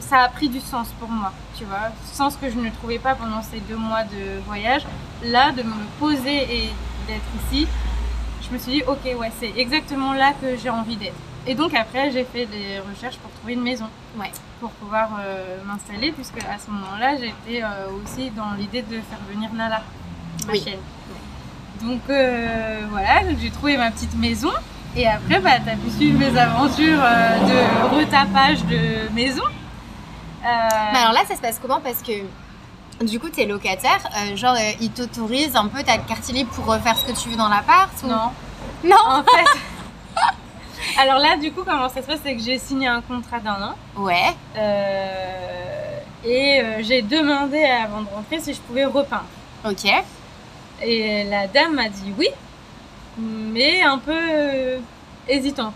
[0.00, 1.92] ça a pris du sens pour moi, tu vois.
[2.12, 4.82] Sens que je ne trouvais pas pendant ces deux mois de voyage.
[5.22, 6.70] Là, de me poser et
[7.06, 7.68] d'être ici,
[8.42, 11.27] je me suis dit, ok, ouais, c'est exactement là que j'ai envie d'être.
[11.48, 13.86] Et donc après, j'ai fait des recherches pour trouver une maison.
[14.18, 14.30] Ouais.
[14.60, 19.18] Pour pouvoir euh, m'installer, puisque à ce moment-là, j'étais euh, aussi dans l'idée de faire
[19.32, 19.80] venir Nala,
[20.46, 20.60] ma oui.
[20.60, 20.80] chienne.
[21.82, 24.50] Donc euh, voilà, j'ai trouvé ma petite maison.
[24.94, 29.44] Et après, bah, tu as pu suivre mes aventures de retapage de maison.
[30.42, 31.80] Mais alors là, ça se passe comment?
[31.80, 32.12] Parce que
[33.06, 34.00] du coup, tu es locataire,
[34.34, 37.48] genre, ils t'autorisent un peu, ta carte libre pour faire ce que tu veux dans
[37.48, 38.08] l'appart ou...
[38.08, 38.30] Non.
[38.84, 39.58] Non En fait.
[40.96, 43.62] Alors là, du coup, comment ça se passe C'est que j'ai signé un contrat d'un
[43.62, 43.74] an.
[43.96, 44.34] Ouais.
[44.56, 49.24] Euh, et euh, j'ai demandé avant de rentrer si je pouvais repeindre.
[49.68, 49.84] Ok.
[50.82, 52.28] Et la dame m'a dit oui,
[53.18, 54.78] mais un peu euh,
[55.28, 55.74] hésitante.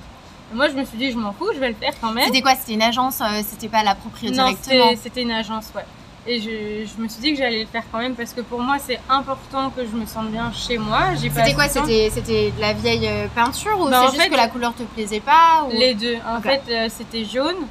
[0.53, 2.27] moi, je me suis dit, je m'en fous, je vais le faire quand même.
[2.27, 4.93] C'était quoi C'était une agence C'était pas la propriété non, directement?
[5.03, 5.85] c'était une agence, ouais.
[6.27, 8.77] Et je, me suis dit que j'allais le faire quand même parce que pour moi,
[8.79, 11.17] c'est important que je me sente bien chez moi.
[11.17, 14.73] C'était quoi C'était de la vieille euh, peinture ou bah, c'est juste que la couleur
[14.73, 16.17] te plaisait pas Les deux.
[16.27, 17.67] En fait, euh, c'était jaune.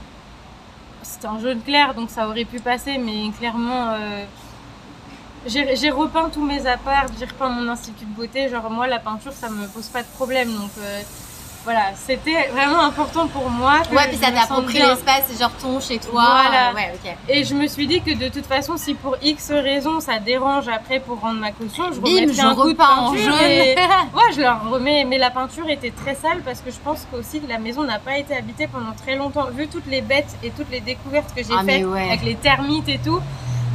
[1.02, 4.24] C'était un jaune clair, donc ça aurait pu passer, mais clairement, euh,
[5.46, 8.50] j'ai repeint tous mes apparts, j'ai repeint mon institut de beauté.
[8.50, 10.54] Genre, moi, la peinture, ça me pose pas de problème.
[10.54, 10.72] Donc,
[11.64, 13.82] voilà, c'était vraiment important pour moi.
[13.92, 16.42] ouais, puis ça t'approprie l'espace, genre ton chez toi.
[16.42, 16.74] Voilà.
[16.74, 17.16] ouais, ok.
[17.30, 20.68] Et je me suis dit que de toute façon, si pour X raisons ça dérange
[20.68, 23.04] après pour rendre ma caution, je Bim, un coup de peinture.
[23.04, 23.42] En jaune.
[23.42, 23.76] Et...
[24.16, 25.06] ouais, je la remets.
[25.06, 28.00] Mais la peinture était très sale parce que je pense qu'aussi que la maison n'a
[28.00, 29.48] pas été habitée pendant très longtemps.
[29.52, 32.90] Vu toutes les bêtes et toutes les découvertes que j'ai ah, faites avec les termites
[32.90, 33.22] et tout.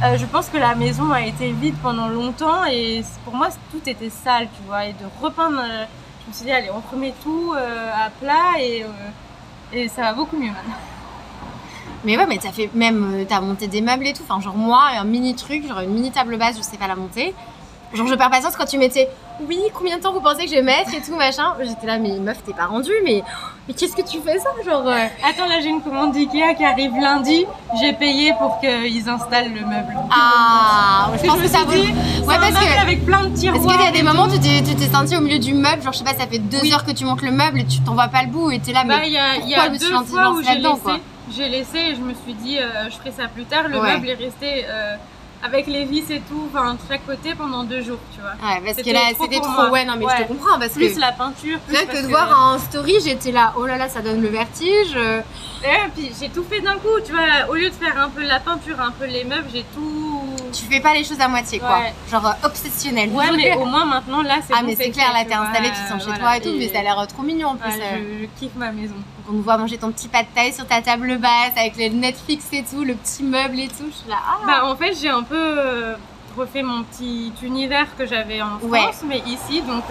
[0.03, 3.81] Euh, je pense que la maison a été vide pendant longtemps et pour moi tout
[3.89, 4.85] était sale, tu vois.
[4.85, 5.85] Et de repeindre euh,
[6.29, 10.13] me suis dit, allez, on remet tout euh, à plat et, euh, et ça va
[10.13, 10.75] beaucoup mieux maintenant.
[12.03, 14.23] Mais ouais, mais t'as fait même, euh, t'as monté des meubles et tout.
[14.27, 16.95] Enfin, genre moi, un mini truc, genre une mini table basse, je sais pas la
[16.95, 17.33] monter.
[17.93, 19.09] Genre, je perds patience quand tu mettais
[19.47, 21.53] oui, combien de temps vous pensez que je vais mettre et tout, machin.
[21.61, 23.23] J'étais là, mais meuf, t'es pas rendu, mais,
[23.67, 25.05] mais qu'est-ce que tu fais ça, genre euh?
[25.23, 27.45] Attends, là, j'ai une commande d'Ikea qui arrive lundi.
[27.79, 29.95] J'ai payé pour qu'ils installent le meuble.
[30.11, 31.93] Ah, je pense que ça dit,
[32.25, 32.81] Ouais, parce que.
[32.81, 33.61] Avec plein de tiroirs.
[33.63, 35.93] Est-ce qu'il y a des moments où tu t'es senti au milieu du meuble, genre,
[35.93, 37.93] je sais pas, ça fait deux heures que tu montes le meuble et tu t'en
[37.93, 39.07] vois pas le bout et t'es là, bah, mais.
[39.07, 41.01] Il y a, y a deux fois où j'ai laissé.
[41.35, 43.67] J'ai laissé et je me suis dit, euh, je ferai ça plus tard.
[43.67, 44.65] Le meuble est resté.
[44.67, 44.95] Euh,
[45.43, 48.31] avec les vis et tout, enfin de chaque côté pendant deux jours, tu vois.
[48.31, 51.11] Ouais, parce que là c'était trop, ouais, non mais je te comprends parce plus la
[51.11, 51.59] peinture.
[51.67, 54.97] Plus que de voir en story, j'étais là, oh là là, ça donne le vertige.
[55.63, 58.23] Et puis j'ai tout fait d'un coup, tu vois, au lieu de faire un peu
[58.23, 60.21] la peinture, un peu les meubles, j'ai tout.
[60.57, 61.79] Tu fais pas les choses à moitié, quoi.
[62.09, 63.09] Genre euh, obsessionnel.
[63.09, 65.91] Ouais, mais au moins maintenant là, c'est Ah, mais c'est clair, là t'es installé, tu
[65.91, 67.73] sens chez toi et tout, mais ça a l'air trop mignon en plus.
[67.73, 68.23] Euh.
[68.23, 68.95] je, kiffe ma maison.
[69.29, 71.89] on nous voit manger ton petit pas de taille sur ta table basse avec les
[71.89, 73.85] Netflix et tout, le petit meuble et tout.
[73.89, 74.39] Je suis là, ah.
[74.45, 75.95] Bah en fait, j'ai un peu euh,
[76.35, 79.83] refait mon petit univers que j'avais en France, mais ici, donc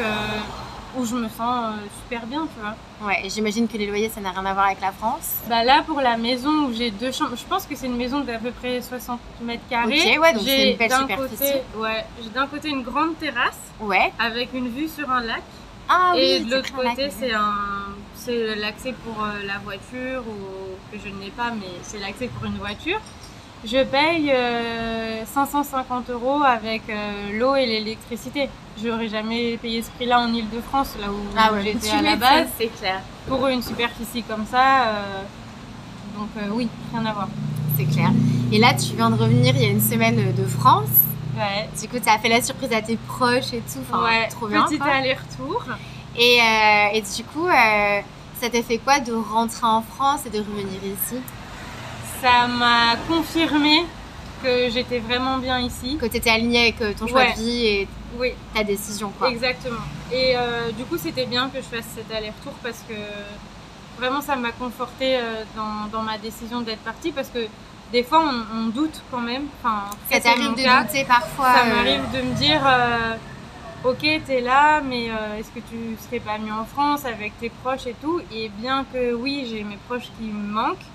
[0.97, 3.07] où je me sens euh, super bien, tu vois.
[3.07, 5.37] Ouais, j'imagine que les loyers, ça n'a rien à voir avec la France.
[5.49, 8.21] Bah là, pour la maison où j'ai deux chambres, je pense que c'est une maison
[8.21, 9.99] d'à peu près 60 mètres carrés.
[10.17, 11.37] Ok, ouais, donc c'est une belle superficie.
[11.37, 13.59] Côté, ouais, j'ai d'un côté une grande terrasse.
[13.81, 14.13] Ouais.
[14.19, 15.43] Avec une vue sur un lac.
[15.89, 17.55] Ah et oui, de l'autre côté, c'est un,
[18.15, 22.47] c'est l'accès pour euh, la voiture ou que je n'ai pas, mais c'est l'accès pour
[22.47, 23.01] une voiture.
[23.67, 24.33] Je paye
[25.27, 28.49] 550 euh, euros avec euh, l'eau et l'électricité.
[28.81, 32.47] Je n'aurais jamais payé ce prix-là en Ile-de-France, là où ah j'étais à la base.
[32.59, 33.01] C'est clair.
[33.27, 35.23] Pour une superficie comme ça, euh,
[36.17, 37.29] donc oui, rien à voir.
[37.77, 38.11] C'est clair.
[38.53, 41.03] Et là, tu viens de revenir il y a une semaine de France.
[41.37, 41.69] Ouais.
[41.81, 43.81] Du coup, tu as fait la surprise à tes proches et tout.
[43.91, 44.65] Enfin, ouais, trop bien.
[44.67, 45.65] Petit aller-retour.
[46.17, 46.39] Et,
[46.95, 51.17] et, du coup, ça t'a fait quoi de rentrer en France et de revenir ici?
[52.21, 53.85] Ça m'a confirmé
[54.43, 55.97] que j'étais vraiment bien ici.
[56.01, 57.89] Que tu étais alignée avec euh, ton choix de vie et
[58.55, 59.13] ta décision.
[59.19, 59.31] Quoi.
[59.31, 59.81] Exactement.
[60.13, 62.95] Et euh, du coup, c'était bien que je fasse cet aller-retour parce que
[63.99, 67.47] vraiment, ça m'a conforté euh, dans, ma décision d'être partie parce que
[67.93, 69.45] des fois, on, doute quand même.
[69.63, 72.61] Enfin, ça t'arrive de douter parfois Ça m'arrive de me dire
[73.85, 75.05] Ok, t'es là, mais
[75.39, 78.21] est-ce que tu serais pas mieux en France avec tes proches et tout?
[78.33, 80.91] Et bien que oui, j'ai mes proches qui me manquent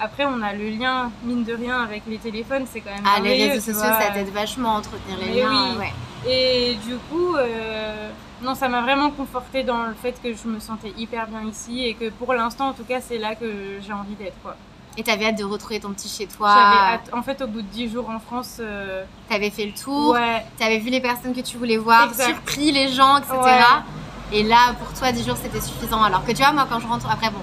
[0.00, 3.04] après, on a le lien, mine de rien, avec les téléphones, c'est quand même.
[3.04, 5.70] Ah, les réseaux sociaux, ça t'aide vachement à entretenir les liens.
[5.72, 5.78] Oui.
[5.78, 5.92] Ouais.
[6.28, 8.10] Et du coup, euh,
[8.42, 11.84] non, ça m'a vraiment conforté dans le fait que je me sentais hyper bien ici
[11.84, 14.56] et que pour l'instant, en tout cas, c'est là que j'ai envie d'être, quoi.
[14.98, 16.48] Et t'avais hâte de retrouver ton petit chez toi?
[16.50, 17.10] Hâte.
[17.12, 18.56] En fait, au bout de 10 jours en France.
[18.60, 20.12] euh, T'avais fait le tour?
[20.14, 20.42] Ouais.
[20.58, 22.24] T'avais vu les personnes que tu voulais voir, Exact.
[22.28, 23.34] surpris les gens, etc.
[23.42, 24.38] Ouais.
[24.38, 26.02] Et là, pour toi, 10 jours, c'était suffisant.
[26.02, 27.40] Alors que tu vois, moi, quand je rentre, après, bon,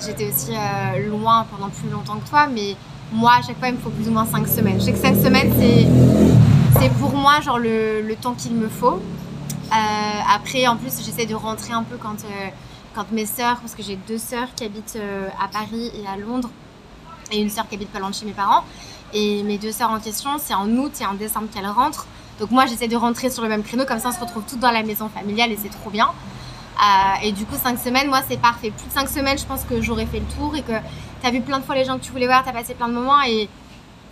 [0.00, 2.76] j'étais aussi euh, loin pendant plus longtemps que toi, mais
[3.12, 4.80] moi, à chaque fois, il me faut plus ou moins 5 semaines.
[4.80, 9.00] Je sais que 5 semaines, c'est, pour moi, genre, le, le temps qu'il me faut.
[9.00, 12.48] Euh, après, en plus, j'essaie de rentrer un peu quand, euh,
[12.94, 14.98] quand mes sœurs, parce que j'ai deux sœurs qui habitent
[15.42, 16.50] à Paris et à Londres,
[17.32, 18.64] et une sœur qui habite pas loin de chez mes parents.
[19.12, 22.06] Et mes deux sœurs en question, c'est en août et en décembre qu'elles rentrent.
[22.40, 24.58] Donc moi, j'essaie de rentrer sur le même créneau, comme ça on se retrouve toutes
[24.58, 26.08] dans la maison familiale et c'est trop bien.
[26.76, 28.70] Euh, et du coup, 5 semaines, moi, c'est parfait.
[28.70, 30.72] Plus de 5 semaines, je pense que j'aurais fait le tour et que
[31.22, 32.94] t'as vu plein de fois les gens que tu voulais voir, t'as passé plein de
[32.94, 33.48] moments et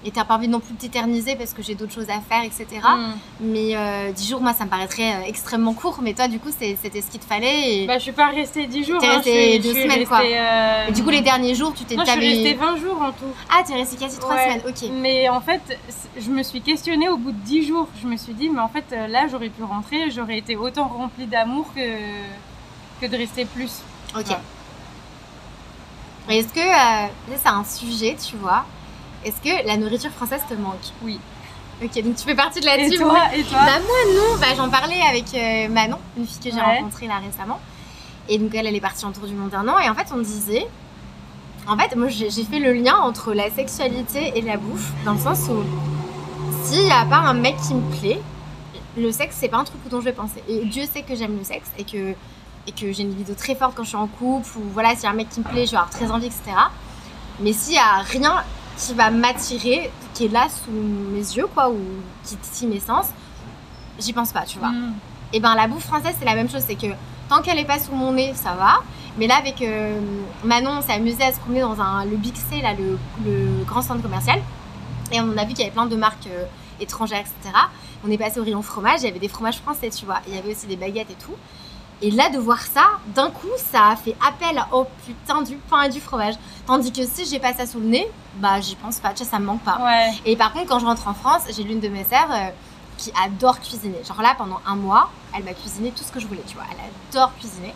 [0.05, 2.42] et t'as pas envie non plus de t'éterniser parce que j'ai d'autres choses à faire,
[2.42, 2.66] etc.
[2.83, 3.12] Mm.
[3.38, 6.01] Mais euh, 10 jours, moi, ça me paraîtrait euh, extrêmement court.
[6.03, 7.83] Mais toi, du coup, c'était ce qu'il te fallait.
[7.85, 8.98] Et, Bah, je suis pas restée 10 jours.
[9.01, 10.16] T'es hein, restée je suis- deux je suis semaines, quoi.
[10.18, 12.77] restée, euh, et du coup, les derniers jours, tu t'es Non, je suis restée 20
[12.79, 13.33] jours en tout.
[13.48, 14.42] Ah, t'es resté quasi 3 Ouais.
[14.42, 14.90] semaines, ok.
[15.01, 15.79] Mais en fait,
[16.20, 17.87] je me suis questionnée au bout de 10 jours.
[18.03, 21.27] Je me suis dit, mais en fait, là, j'aurais pu rentrer, j'aurais été autant remplie
[21.27, 21.81] d'amour que,
[23.02, 23.80] que de rester plus.
[24.16, 24.26] Ok.
[26.28, 26.36] Ouais.
[26.38, 28.64] Est-ce que euh, c'est un sujet, tu vois
[29.24, 30.76] Est-ce que la nourriture française te manque?
[31.02, 31.18] Oui.
[31.82, 33.00] Ok, donc tu fais partie de la Et team.
[33.00, 33.58] toi, et toi?
[33.66, 36.78] Bah moi non, bah, j'en parlais avec euh, Manon, une fille que j'ai Ouais.
[36.78, 37.58] rencontrée là récemment.
[38.28, 39.78] Et donc elle, elle est partie en tour du monde un an.
[39.80, 40.66] Et en fait, on disait...
[41.66, 45.12] En fait, moi j'ai j'ai fait le lien entre la sexualité et la bouffe, dans
[45.14, 45.62] le sens où
[46.64, 48.20] s'il n'y a pas un mec qui me plaît,
[48.96, 50.42] le sexe c'est pas un truc dont je vais penser.
[50.48, 52.14] Et Dieu sait que j'aime le sexe et que,
[52.66, 55.05] et que j'ai une libido très forte quand je suis en couple, ou voilà, s'il
[55.05, 56.42] y a un mec qui me plaît, je vais avoir très envie, etc.
[57.40, 58.42] Mais s'il y a rien
[58.77, 61.79] qui va m'attirer, qui est là sous mes yeux, quoi, ou
[62.25, 63.07] qui titille mes sens,
[63.98, 64.68] j'y pense pas, tu vois.
[64.68, 64.94] Mm.
[65.33, 66.88] Et ben la bouffe française, c'est la même chose, c'est que
[67.29, 68.83] tant qu'elle est pas sous mon nez, ça va.
[69.18, 69.98] Mais là, avec euh,
[70.44, 73.64] Manon, on s'est amusé à se promener dans un, le Big C, là, le, le
[73.64, 74.40] grand centre commercial.
[75.11, 76.44] Et on a vu qu'il y avait plein de marques euh,
[76.81, 77.55] étrangères, etc.
[78.07, 80.20] On est passé au rayon fromage, il y avait des fromages français, tu vois.
[80.27, 81.35] Il y avait aussi des baguettes et tout.
[82.04, 85.82] Et là, de voir ça, d'un coup, ça a fait appel au putain du pain
[85.82, 86.34] et du fromage.
[86.66, 89.30] Tandis que si j'ai pas ça sous le nez, bah j'y pense pas, tu vois,
[89.30, 89.78] ça me manque pas.
[89.80, 90.12] Ouais.
[90.26, 92.50] Et par contre, quand je rentre en France, j'ai l'une de mes sœurs euh,
[92.98, 94.02] qui adore cuisiner.
[94.06, 96.64] Genre là, pendant un mois, elle m'a cuisiné tout ce que je voulais, tu vois.
[96.72, 97.72] Elle adore cuisiner.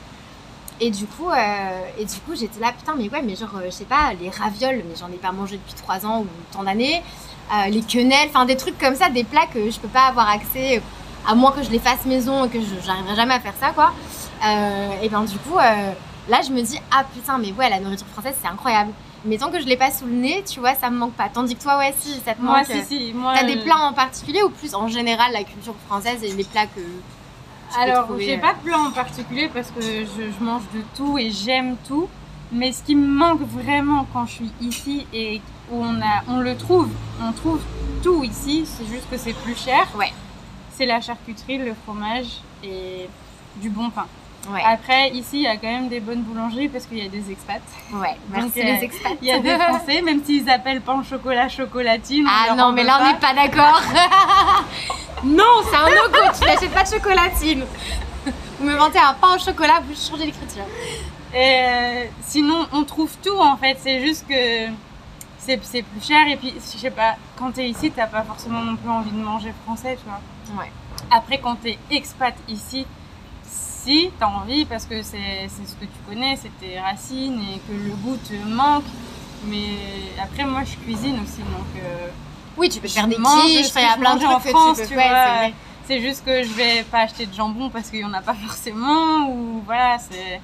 [0.80, 3.66] Et du coup, euh, et du coup, j'étais là, putain, mais ouais, mais genre, euh,
[3.66, 6.64] je sais pas, les ravioles, mais j'en ai pas mangé depuis 3 ans ou tant
[6.64, 7.00] d'années.
[7.70, 10.82] Les quenelles, enfin des trucs comme ça, des plats que je peux pas avoir accès,
[11.26, 13.92] à moins que je les fasse maison et que j'arriverai jamais à faire ça, quoi.
[14.44, 15.92] Euh, et ben du coup, euh,
[16.28, 18.92] là, je me dis, ah putain, mais ouais, la nourriture française, c'est incroyable.
[19.24, 21.28] Mais tant que je l'ai pas sous le nez, tu vois, ça me manque pas.
[21.28, 22.66] Tandis que toi, ouais, si, ça te Moi, manque.
[22.66, 23.12] si, si.
[23.12, 26.32] Moi, T'as des euh, plats en particulier ou plus en général la culture française et
[26.32, 30.30] les plats que tu Alors, j'ai euh, pas de plan en particulier parce que je,
[30.38, 32.08] je mange de tout et j'aime tout.
[32.52, 35.40] Mais ce qui me manque vraiment quand je suis ici et
[35.72, 36.88] où on, a, on le trouve,
[37.20, 37.60] on trouve
[38.04, 39.88] tout ici, c'est juste que c'est plus cher.
[39.98, 40.12] Ouais.
[40.76, 42.26] C'est la charcuterie, le fromage
[42.62, 43.08] et
[43.56, 44.06] du bon pain.
[44.50, 47.08] Ouais, Après, ici, il y a quand même des bonnes boulangeries parce qu'il y a
[47.08, 47.62] des expats.
[47.94, 48.16] ouais.
[48.30, 49.12] Merci Donc, euh, les expats.
[49.20, 52.26] Il y a des Français, même s'ils appellent pain au chocolat chocolatine.
[52.30, 53.80] Ah non, mais là on n'est pas d'accord.
[55.24, 56.18] non, c'est un no-go.
[56.38, 57.64] Tu n'achètes pas de chocolatine.
[58.60, 60.64] Vous me mentez un pain au chocolat, vous changez l'écriture.
[61.34, 63.78] Euh, sinon, on trouve tout en fait.
[63.82, 64.68] C'est juste que
[65.62, 66.26] c'est plus cher.
[66.28, 69.16] Et puis, je sais pas, quand t'es ici, t'as pas forcément non plus envie de
[69.22, 70.20] manger français, tu vois.
[70.62, 70.70] Ouais.
[71.10, 72.86] Après, quand t'es expat ici,
[73.44, 77.58] si t'as envie, parce que c'est c'est ce que tu connais, c'est tes racines et
[77.60, 78.84] que le goût te manque.
[79.46, 79.76] Mais
[80.22, 82.08] après, moi, je cuisine aussi, donc euh,
[82.56, 84.88] Oui, tu peux faire des quiches, je plein de mangeais en trucs France, que tu
[84.88, 85.34] tu peux faire.
[85.36, 85.46] vois.
[85.46, 85.54] Ouais,
[85.86, 88.34] c'est juste que je vais pas acheter de jambon parce qu'il y en a pas
[88.34, 89.28] forcément.
[89.30, 90.40] Ou voilà, c'est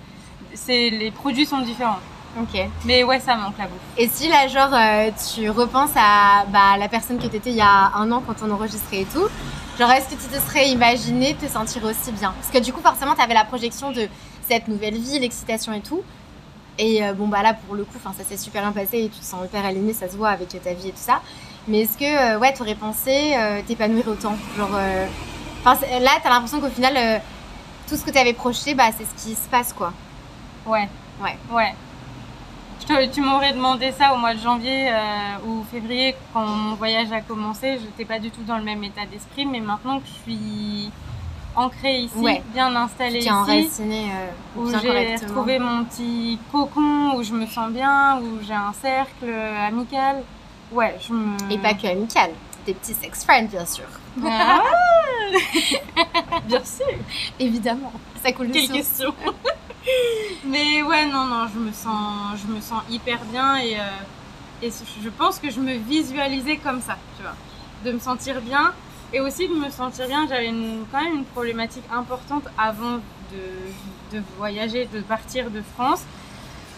[0.55, 1.99] c'est les produits sont différents.
[2.39, 2.67] Ok.
[2.87, 3.79] Mais ouais, ça manque la bouffe.
[3.99, 7.61] Et si là, genre, euh, tu repenses à bah, la personne que t'étais il y
[7.61, 9.29] a un an quand on enregistrait et tout,
[9.79, 12.33] genre, est-ce que tu te serais imaginé te sentir aussi bien?
[12.41, 14.09] Parce que du coup, forcément, t'avais la projection de
[14.49, 16.03] cette nouvelle vie, l'excitation et tout.
[16.79, 19.21] Et euh, bon, bah là, pour le coup, ça s'est super bien passé et tu
[19.21, 21.21] te sens hyper aligné, ça se voit avec ta vie et tout ça.
[21.69, 24.37] Mais est-ce que, euh, ouais, t'aurais pensé euh, t'épanouir autant?
[24.57, 27.21] Genre, là, t'as l'impression qu'au final,
[27.89, 29.93] tout ce que t'avais projeté, bah, c'est ce qui se passe, quoi.
[30.65, 30.89] Ouais.
[31.23, 31.37] Ouais.
[31.51, 31.75] Ouais.
[32.87, 37.21] Tu m'aurais demandé ça au mois de janvier euh, ou février quand mon voyage a
[37.21, 37.79] commencé.
[37.79, 40.91] Je n'étais pas du tout dans le même état d'esprit, mais maintenant que je suis
[41.55, 42.43] ancrée ici, Ouais.
[42.53, 47.47] bien installée ici, est enraciné euh, où j'ai retrouvé mon petit cocon, où je me
[47.47, 49.33] sens bien, où j'ai un cercle
[49.67, 50.23] amical.
[50.73, 51.37] Ouais, je me.
[51.53, 52.31] Et pas que amical,
[52.67, 53.85] des petits sex friends, bien sûr.
[54.27, 54.63] Ah
[56.47, 56.87] Bien sûr.
[57.39, 59.15] Évidemment, ça coule de Quelle question
[60.45, 64.71] Mais ouais, non, non, je me sens, je me sens hyper bien et euh, Et
[65.03, 67.37] je pense que je me visualisais comme ça, tu vois.
[67.85, 68.73] De me sentir bien.
[69.13, 70.53] Et aussi de me sentir bien, j'avais
[70.91, 72.97] quand même une problématique importante avant
[73.33, 76.03] de, de voyager, de partir de France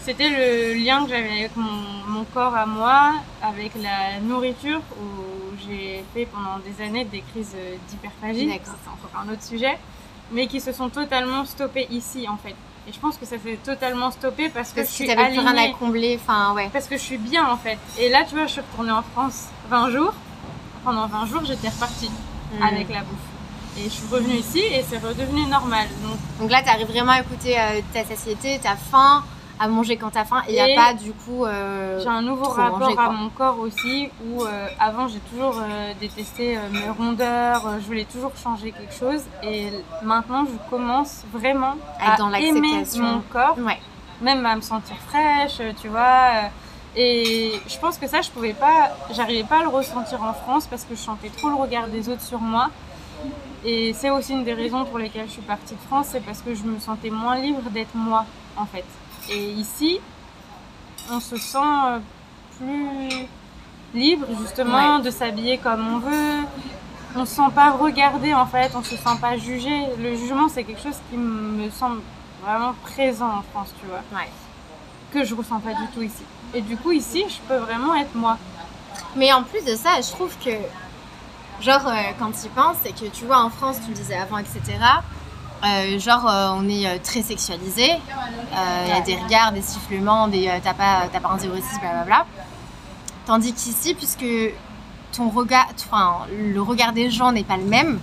[0.04, 6.04] c'était le lien que j'avais avec mon, corps à moi, avec la nourriture, où j'ai
[6.12, 7.56] fait pendant des années des crises
[7.88, 8.50] d'hyperphagie.
[8.62, 9.78] C'est encore un autre sujet,
[10.30, 12.54] mais qui se sont totalement stoppées ici en fait.
[12.86, 15.68] Et je pense que ça s'est totalement stoppé parce que je suis plus rien à
[15.70, 16.68] combler, enfin ouais.
[16.72, 17.78] Parce que je suis bien en fait.
[17.98, 20.12] Et là, tu vois, je suis retournée en France 20 jours.
[20.84, 22.62] Pendant 20 jours, j'étais repartie hmm.
[22.62, 23.78] avec la bouffe.
[23.78, 25.88] Et je suis revenue ici et c'est redevenu normal.
[26.02, 29.24] Donc, Donc là, tu arrives vraiment à écouter euh, ta satiété, ta faim,
[29.58, 31.44] à manger quand t'as faim et il n'y a pas du coup.
[31.44, 35.92] Euh, j'ai un nouveau rapport à mon corps aussi où euh, avant j'ai toujours euh,
[36.00, 39.70] détesté mes rondeurs, je voulais toujours changer quelque chose et
[40.02, 43.56] maintenant je commence vraiment à, dans aimer mon corps,
[44.20, 46.50] même à me sentir fraîche, tu vois.
[46.96, 50.66] et je pense que ça je pouvais pas, j'arrivais pas à le ressentir en France
[50.66, 52.70] parce que je sentais trop le regard des autres sur moi.
[53.66, 56.42] Et c'est aussi une des raisons pour lesquelles je suis partie de France, c'est parce
[56.42, 58.26] que je me sentais moins libre d'être moi
[58.56, 58.84] en fait.
[59.30, 60.00] Et ici,
[61.10, 61.98] on se sent euh,
[62.58, 63.26] plus
[63.94, 66.46] libre justement de s'habiller comme on veut.
[67.16, 69.86] On se sent pas regardé en fait, on se sent pas jugé.
[69.98, 72.00] Le jugement c'est quelque chose qui me semble
[72.44, 74.02] vraiment présent en France, tu vois.
[75.12, 76.24] Que je ressens pas du tout ici.
[76.52, 78.36] Et du coup ici, je peux vraiment être moi.
[79.16, 80.50] Mais en plus de ça, je trouve que
[81.60, 84.16] genre euh, quand tu y penses, c'est que tu vois en France, tu me disais
[84.16, 84.60] avant, etc.
[85.64, 87.92] Euh, genre, euh, on est euh, très sexualisé.
[88.52, 91.48] Il y a des regards, des sifflements, des t'as pas, pas un 06,
[91.80, 92.26] blablabla.
[93.26, 94.26] Tandis qu'ici, puisque
[95.12, 97.98] ton regard, enfin, le regard des gens n'est pas le même,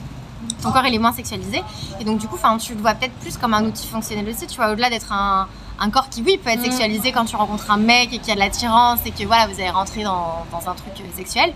[0.61, 1.63] ton corps il est moins sexualisé.
[1.99, 4.55] Et donc, du coup, tu le vois peut-être plus comme un outil fonctionnel aussi, tu
[4.55, 5.47] vois, au-delà d'être un,
[5.91, 6.65] corps qui, oui, peut être mm.
[6.65, 9.47] sexualisé quand tu rencontres un mec et qu'il y a de l'attirance et que voilà,
[9.47, 11.53] vous allez rentrer dans, dans un truc sexuel.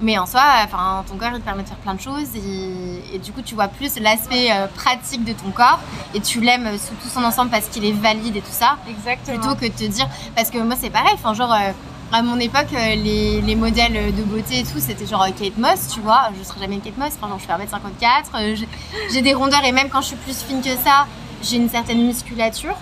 [0.00, 3.18] Mais en soi, enfin, ton corps il te permet de faire plein de choses et,
[3.18, 5.78] du coup tu vois plus l'aspect euh, pratique de ton corps
[6.14, 8.76] et tu l'aimes sous tout son ensemble parce qu'il est valide et tout ça.
[8.88, 9.38] Exactement.
[9.38, 11.70] Plutôt que de te dire, parce que moi c'est pareil, enfin genre euh,
[12.12, 15.88] à mon époque euh, les, les, modèles de beauté et tout c'était genre Kate Moss,
[15.94, 18.66] tu vois, je serais jamais Kate Moss, enfin je fais 1m54,
[19.12, 21.06] j'ai des rondeurs et même quand je suis plus fine que ça,
[21.40, 22.76] j'ai une certaine musculature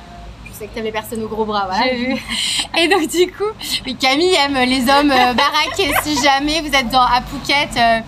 [0.67, 1.85] que t'avais personne au gros bras, voilà.
[1.85, 2.23] J'ai vu.
[2.79, 3.51] Et donc du coup,
[3.87, 5.83] oui, Camille aime les hommes euh, baraques.
[6.03, 8.01] si jamais vous êtes dans à Phuket, euh,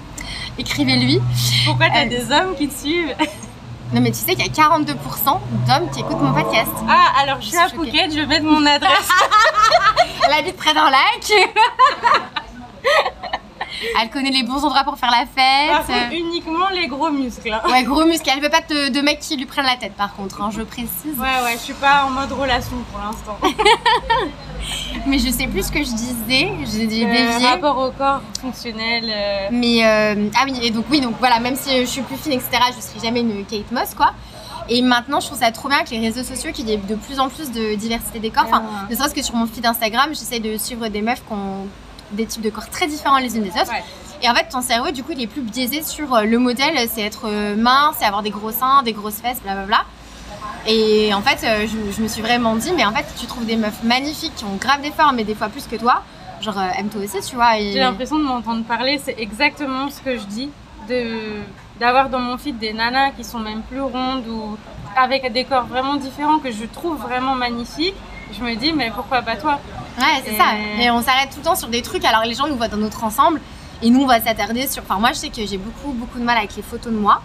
[0.58, 1.20] écrivez-lui.
[1.64, 3.14] Pourquoi t'as euh, des hommes qui te suivent?
[3.92, 4.94] Non mais tu sais qu'il y a 42%
[5.66, 6.70] d'hommes qui écoutent mon podcast.
[6.88, 9.08] Ah alors je suis à Phuket, je vais mettre mon adresse.
[10.26, 11.30] Elle habite près d'un lac.
[14.00, 16.12] Elle connaît les bons endroits pour faire la fête.
[16.12, 17.52] uniquement les gros muscles.
[17.52, 17.70] Hein.
[17.70, 18.30] Ouais, gros muscles.
[18.34, 20.62] Elle veut pas de, de mecs qui lui prennent la tête, par contre, hein, je
[20.62, 21.16] précise.
[21.18, 23.38] Ouais, ouais, je suis pas en mode relation pour l'instant.
[25.06, 26.50] Mais je sais plus ce que je disais.
[26.64, 27.26] J'ai dévié.
[27.26, 29.04] Euh, rapport au corps fonctionnel.
[29.08, 29.48] Euh.
[29.50, 32.32] Mais euh, ah oui, et donc oui, donc voilà, même si je suis plus fine,
[32.32, 34.12] etc., je serai jamais une Kate Moss, quoi.
[34.68, 36.94] Et maintenant, je trouve ça trop bien avec les réseaux sociaux qu'il y ait de
[36.94, 38.44] plus en plus de diversité des corps.
[38.46, 41.66] Enfin, ne serait-ce que sur mon feed Instagram, j'essaie de suivre des meufs qui ont
[42.12, 43.72] des types de corps très différents les unes des autres.
[44.22, 46.78] Et en fait, ton cerveau, du coup, il est plus biaisé sur euh, le modèle,
[46.88, 49.84] c'est être euh, mince, c'est avoir des gros seins, des grosses fesses, blablabla.
[50.66, 53.56] Et en fait, euh, je, me suis vraiment dit, mais en fait, tu trouves des
[53.56, 56.02] meufs magnifiques qui ont grave des formes, mais des fois plus que toi.
[56.40, 57.58] Genre, aime-toi aussi, tu vois.
[57.58, 60.50] J'ai l'impression de m'entendre parler, c'est exactement ce que je dis.
[60.88, 61.40] De
[61.80, 64.56] d'avoir dans mon feed des nanas qui sont même plus rondes ou
[64.96, 67.96] avec des corps vraiment différents que je trouve vraiment magnifiques,
[68.32, 69.58] je me dis mais pourquoi pas toi?
[69.98, 70.46] Ouais, c'est ça.
[70.80, 72.04] Et on s'arrête tout le temps sur des trucs.
[72.04, 73.40] Alors les gens nous voient dans notre ensemble
[73.82, 74.82] et nous on va s'attarder sur.
[74.82, 77.20] Enfin, moi je sais que j'ai beaucoup, beaucoup de mal avec les photos de moi.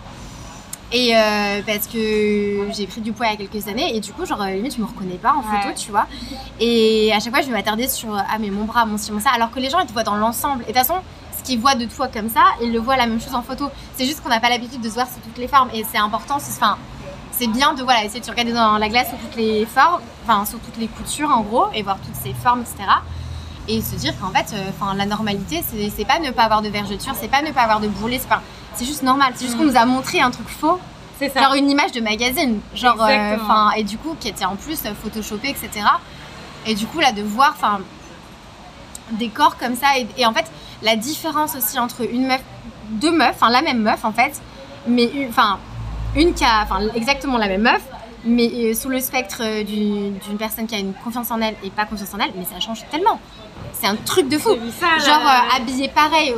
[0.91, 4.11] Et euh, parce que j'ai pris du poids il y a quelques années et du
[4.11, 6.07] coup, genre, limite, je me reconnais pas en photo, tu vois.
[6.59, 9.19] Et à chaque fois, je vais m'attarder sur Ah, mais mon bras, mon ci, mon
[9.19, 9.29] ça.
[9.35, 10.63] Alors que les gens, ils te voient dans l'ensemble.
[10.63, 10.95] Et de toute façon,
[11.37, 13.69] ce qu'ils voient de toi comme ça, ils le voient la même chose en photo.
[13.95, 15.69] C'est juste qu'on n'a pas l'habitude de se voir sous toutes les formes.
[15.75, 16.37] Et c'est important.
[16.37, 16.77] Enfin,
[17.39, 20.43] c'est bien de voilà, essayer de regarder dans la glace sous toutes les formes, enfin
[20.45, 22.89] sous toutes les coutures en gros, et voir toutes ces formes, etc.
[23.69, 27.13] Et se dire qu'en fait, euh, la normalité, c'est pas ne pas avoir de vergeture,
[27.15, 28.19] c'est pas ne pas avoir de bourrelet,
[28.73, 29.31] c'est juste normal.
[29.35, 29.67] C'est juste qu'on mm.
[29.67, 30.79] nous a montré un truc faux.
[31.21, 34.79] Genre une image de magazine, genre, euh, enfin, et du coup qui était en plus
[34.85, 35.85] euh, photoshopé, etc.
[36.65, 37.79] Et du coup là de voir, enfin,
[39.11, 40.45] des corps comme ça, et, en fait
[40.81, 42.41] la différence aussi entre une meuf,
[42.89, 44.41] deux meufs, enfin la même meuf en fait,
[44.87, 45.59] mais enfin
[46.15, 47.81] une qui a enfin, exactement la même meuf,
[48.23, 51.69] mais euh, sous le spectre euh, d'une personne qui a une confiance en elle et
[51.69, 53.19] pas confiance en elle, mais ça change tellement.
[53.73, 54.49] C'est un truc de fou.
[54.49, 56.33] Genre euh, habillé pareil.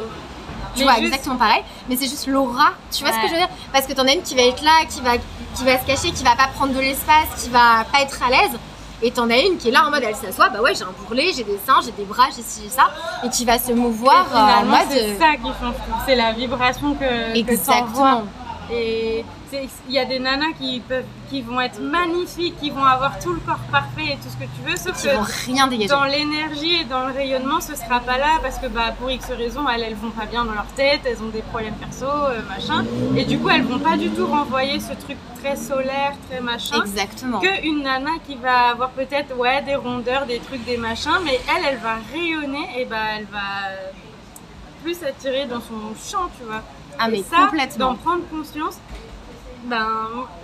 [0.75, 2.71] Tu vois, exactement pareil, mais c'est juste l'aura.
[2.91, 3.49] Tu vois ce que je veux dire?
[3.73, 6.13] Parce que t'en as une qui va être là, qui va, qui va se cacher,
[6.13, 8.57] qui va pas prendre de l'espace, qui va pas être à l'aise.
[9.03, 10.93] Et t'en as une qui est là en mode elle s'assoit, bah ouais, j'ai un
[10.97, 12.91] bourrelet, j'ai des seins, j'ai des bras, j'ai ci, j'ai ça,
[13.23, 14.79] et qui va se mouvoir euh, en mode.
[14.91, 15.93] c'est ça qui change tout.
[16.05, 18.25] C'est la vibration que, Exactement.
[18.71, 23.19] Et il y a des nanas qui, peuvent, qui vont être magnifiques, qui vont avoir
[23.19, 25.67] tout le corps parfait et tout ce que tu veux, sauf qui vont que rien
[25.67, 25.89] dégager.
[25.89, 29.25] dans l'énergie et dans le rayonnement, ce sera pas là parce que bah, pour X
[29.31, 32.41] raisons, elles, elles vont pas bien dans leur tête, elles ont des problèmes perso, euh,
[32.47, 32.85] machin.
[33.17, 36.81] Et du coup, elles vont pas du tout renvoyer ce truc très solaire, très machin.
[36.81, 37.39] Exactement.
[37.39, 41.39] Que une nana qui va avoir peut-être ouais, des rondeurs, des trucs, des machins, mais
[41.49, 43.39] elle, elle va rayonner et bah, elle va
[44.83, 46.63] plus attirer dans son champ, tu vois.
[46.99, 47.91] Ah, mais ça, complètement.
[47.91, 48.77] D'en prendre conscience,
[49.65, 49.87] ben,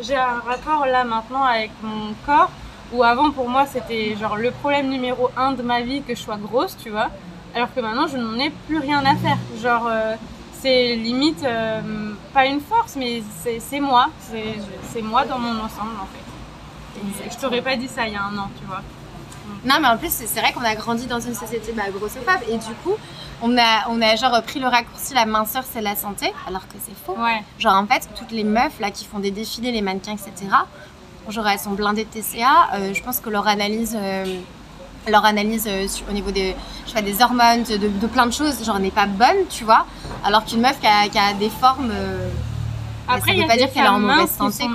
[0.01, 2.51] j'ai un rapport là maintenant avec mon corps
[2.93, 6.21] où avant pour moi c'était genre le problème numéro un de ma vie que je
[6.21, 7.09] sois grosse, tu vois.
[7.55, 9.37] Alors que maintenant je n'en ai plus rien à faire.
[9.61, 10.15] Genre euh,
[10.61, 13.23] c'est limite euh, pas une force, mais
[13.59, 14.07] c'est moi.
[14.21, 14.55] C'est
[14.91, 17.25] c'est moi dans mon ensemble en fait.
[17.25, 18.81] Et je t'aurais pas dit ça il y a un an, tu vois.
[19.65, 22.57] Non, mais en plus, c'est vrai qu'on a grandi dans une société bah, grossophobe et
[22.57, 22.93] du coup,
[23.41, 26.75] on a, on a genre pris le raccourci la minceur, c'est la santé, alors que
[26.83, 27.15] c'est faux.
[27.17, 27.43] Ouais.
[27.59, 30.33] Genre, en fait, toutes les meufs là qui font des défilés, les mannequins, etc.,
[31.29, 32.69] genre elles sont blindées de TCA.
[32.75, 33.97] euh, je pense que leur analyse.
[33.99, 34.39] euh,
[35.09, 36.53] leur analyse euh, au niveau des,
[36.85, 39.63] je sais pas, des hormones, de, de plein de choses, genre n'est pas bonne, tu
[39.63, 39.85] vois.
[40.25, 41.91] Alors qu'une meuf qui a, qui a des formes.
[43.07, 44.65] Après, ça y veut pas dire qu'elle est en mauvaise santé,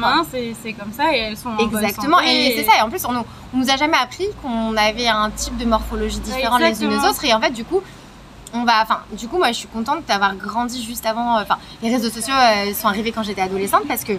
[0.62, 2.78] c'est comme ça et elles sont en bonne Exactement, santé et c'est ça.
[2.78, 3.24] Et en plus, on
[3.54, 7.06] on nous a jamais appris qu'on avait un type de morphologie différent les unes des
[7.06, 7.24] autres.
[7.24, 7.82] Et en fait, du coup,
[8.54, 8.82] on va.
[8.82, 11.38] Enfin, du coup, moi, je suis contente d'avoir grandi juste avant.
[11.38, 14.14] euh, Enfin, les réseaux sociaux euh, sont arrivés quand j'étais adolescente parce que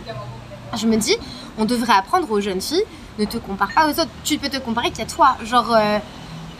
[0.76, 1.16] je me dis,
[1.58, 2.84] on devrait apprendre aux jeunes filles
[3.20, 4.10] ne te compare pas aux autres.
[4.24, 5.36] Tu peux te comparer qu'à toi.
[5.44, 6.00] Genre, euh,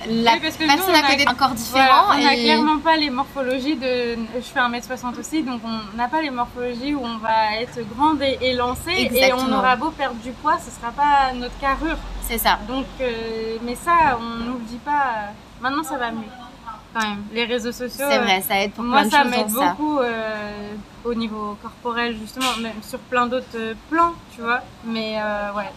[0.08, 2.04] la Oui, parce que personne nous, on à a- côté est encore Voilà, différent.
[2.12, 2.44] on n'a et...
[2.44, 4.16] clairement pas les morphologies de.
[4.36, 8.22] Je fais 1m60 aussi, donc on n'a pas les morphologies où on va être grande
[8.22, 9.58] et élancée et on Exactement.
[9.60, 11.98] aura beau perdre du poids, ce sera pas notre carrure.
[12.22, 12.60] C'est ça.
[12.68, 15.32] Donc, euh, mais ça, on nous le dit pas.
[15.62, 16.24] Maintenant, ça va mieux.
[16.94, 18.06] Quand même, les réseaux sociaux.
[18.08, 20.74] C'est vrai, ça aide pour Moi, plein de ça choses m'aide beaucoup euh,
[21.04, 24.60] au niveau corporel, justement, même sur plein d'autres euh, plans, tu vois.
[24.86, 25.72] Mais euh, ouais,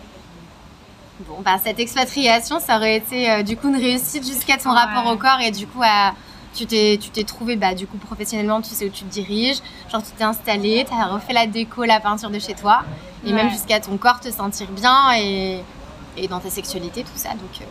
[1.21, 4.77] Bon, bah, cette expatriation, ça aurait été euh, du coup une réussite jusqu'à ton Ouais.
[4.77, 6.13] rapport au corps et du coup, à-
[6.55, 9.59] tu t'es, tu t'es trouvé, bah, du coup, professionnellement, tu sais où tu te diriges.
[9.91, 12.83] Genre, tu t'es installé, tu as refait la déco, la peinture de chez toi
[13.25, 13.33] et Ouais.
[13.35, 15.63] même jusqu'à ton corps te sentir bien et,
[16.19, 17.31] et dans ta sexualité, tout ça.
[17.31, 17.65] Donc, euh,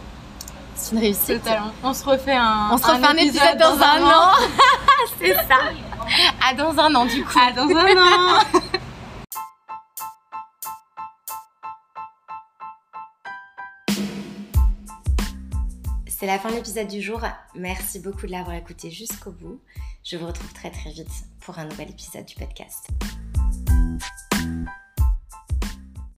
[0.76, 1.44] c'est une réussite.
[1.44, 1.72] totalement.
[1.84, 2.70] On se refait un.
[2.72, 4.32] On se refait un épisode dans un an.
[5.20, 5.60] c'est ça.
[6.44, 7.40] Ah, dans un an, du coup.
[7.40, 8.40] Ah, dans un an
[16.18, 17.20] C'est la fin de l'épisode du jour.
[17.56, 19.60] Merci beaucoup de l'avoir écouté jusqu'au bout.
[20.02, 21.12] Je vous retrouve très très vite
[21.42, 22.88] pour un nouvel épisode du podcast.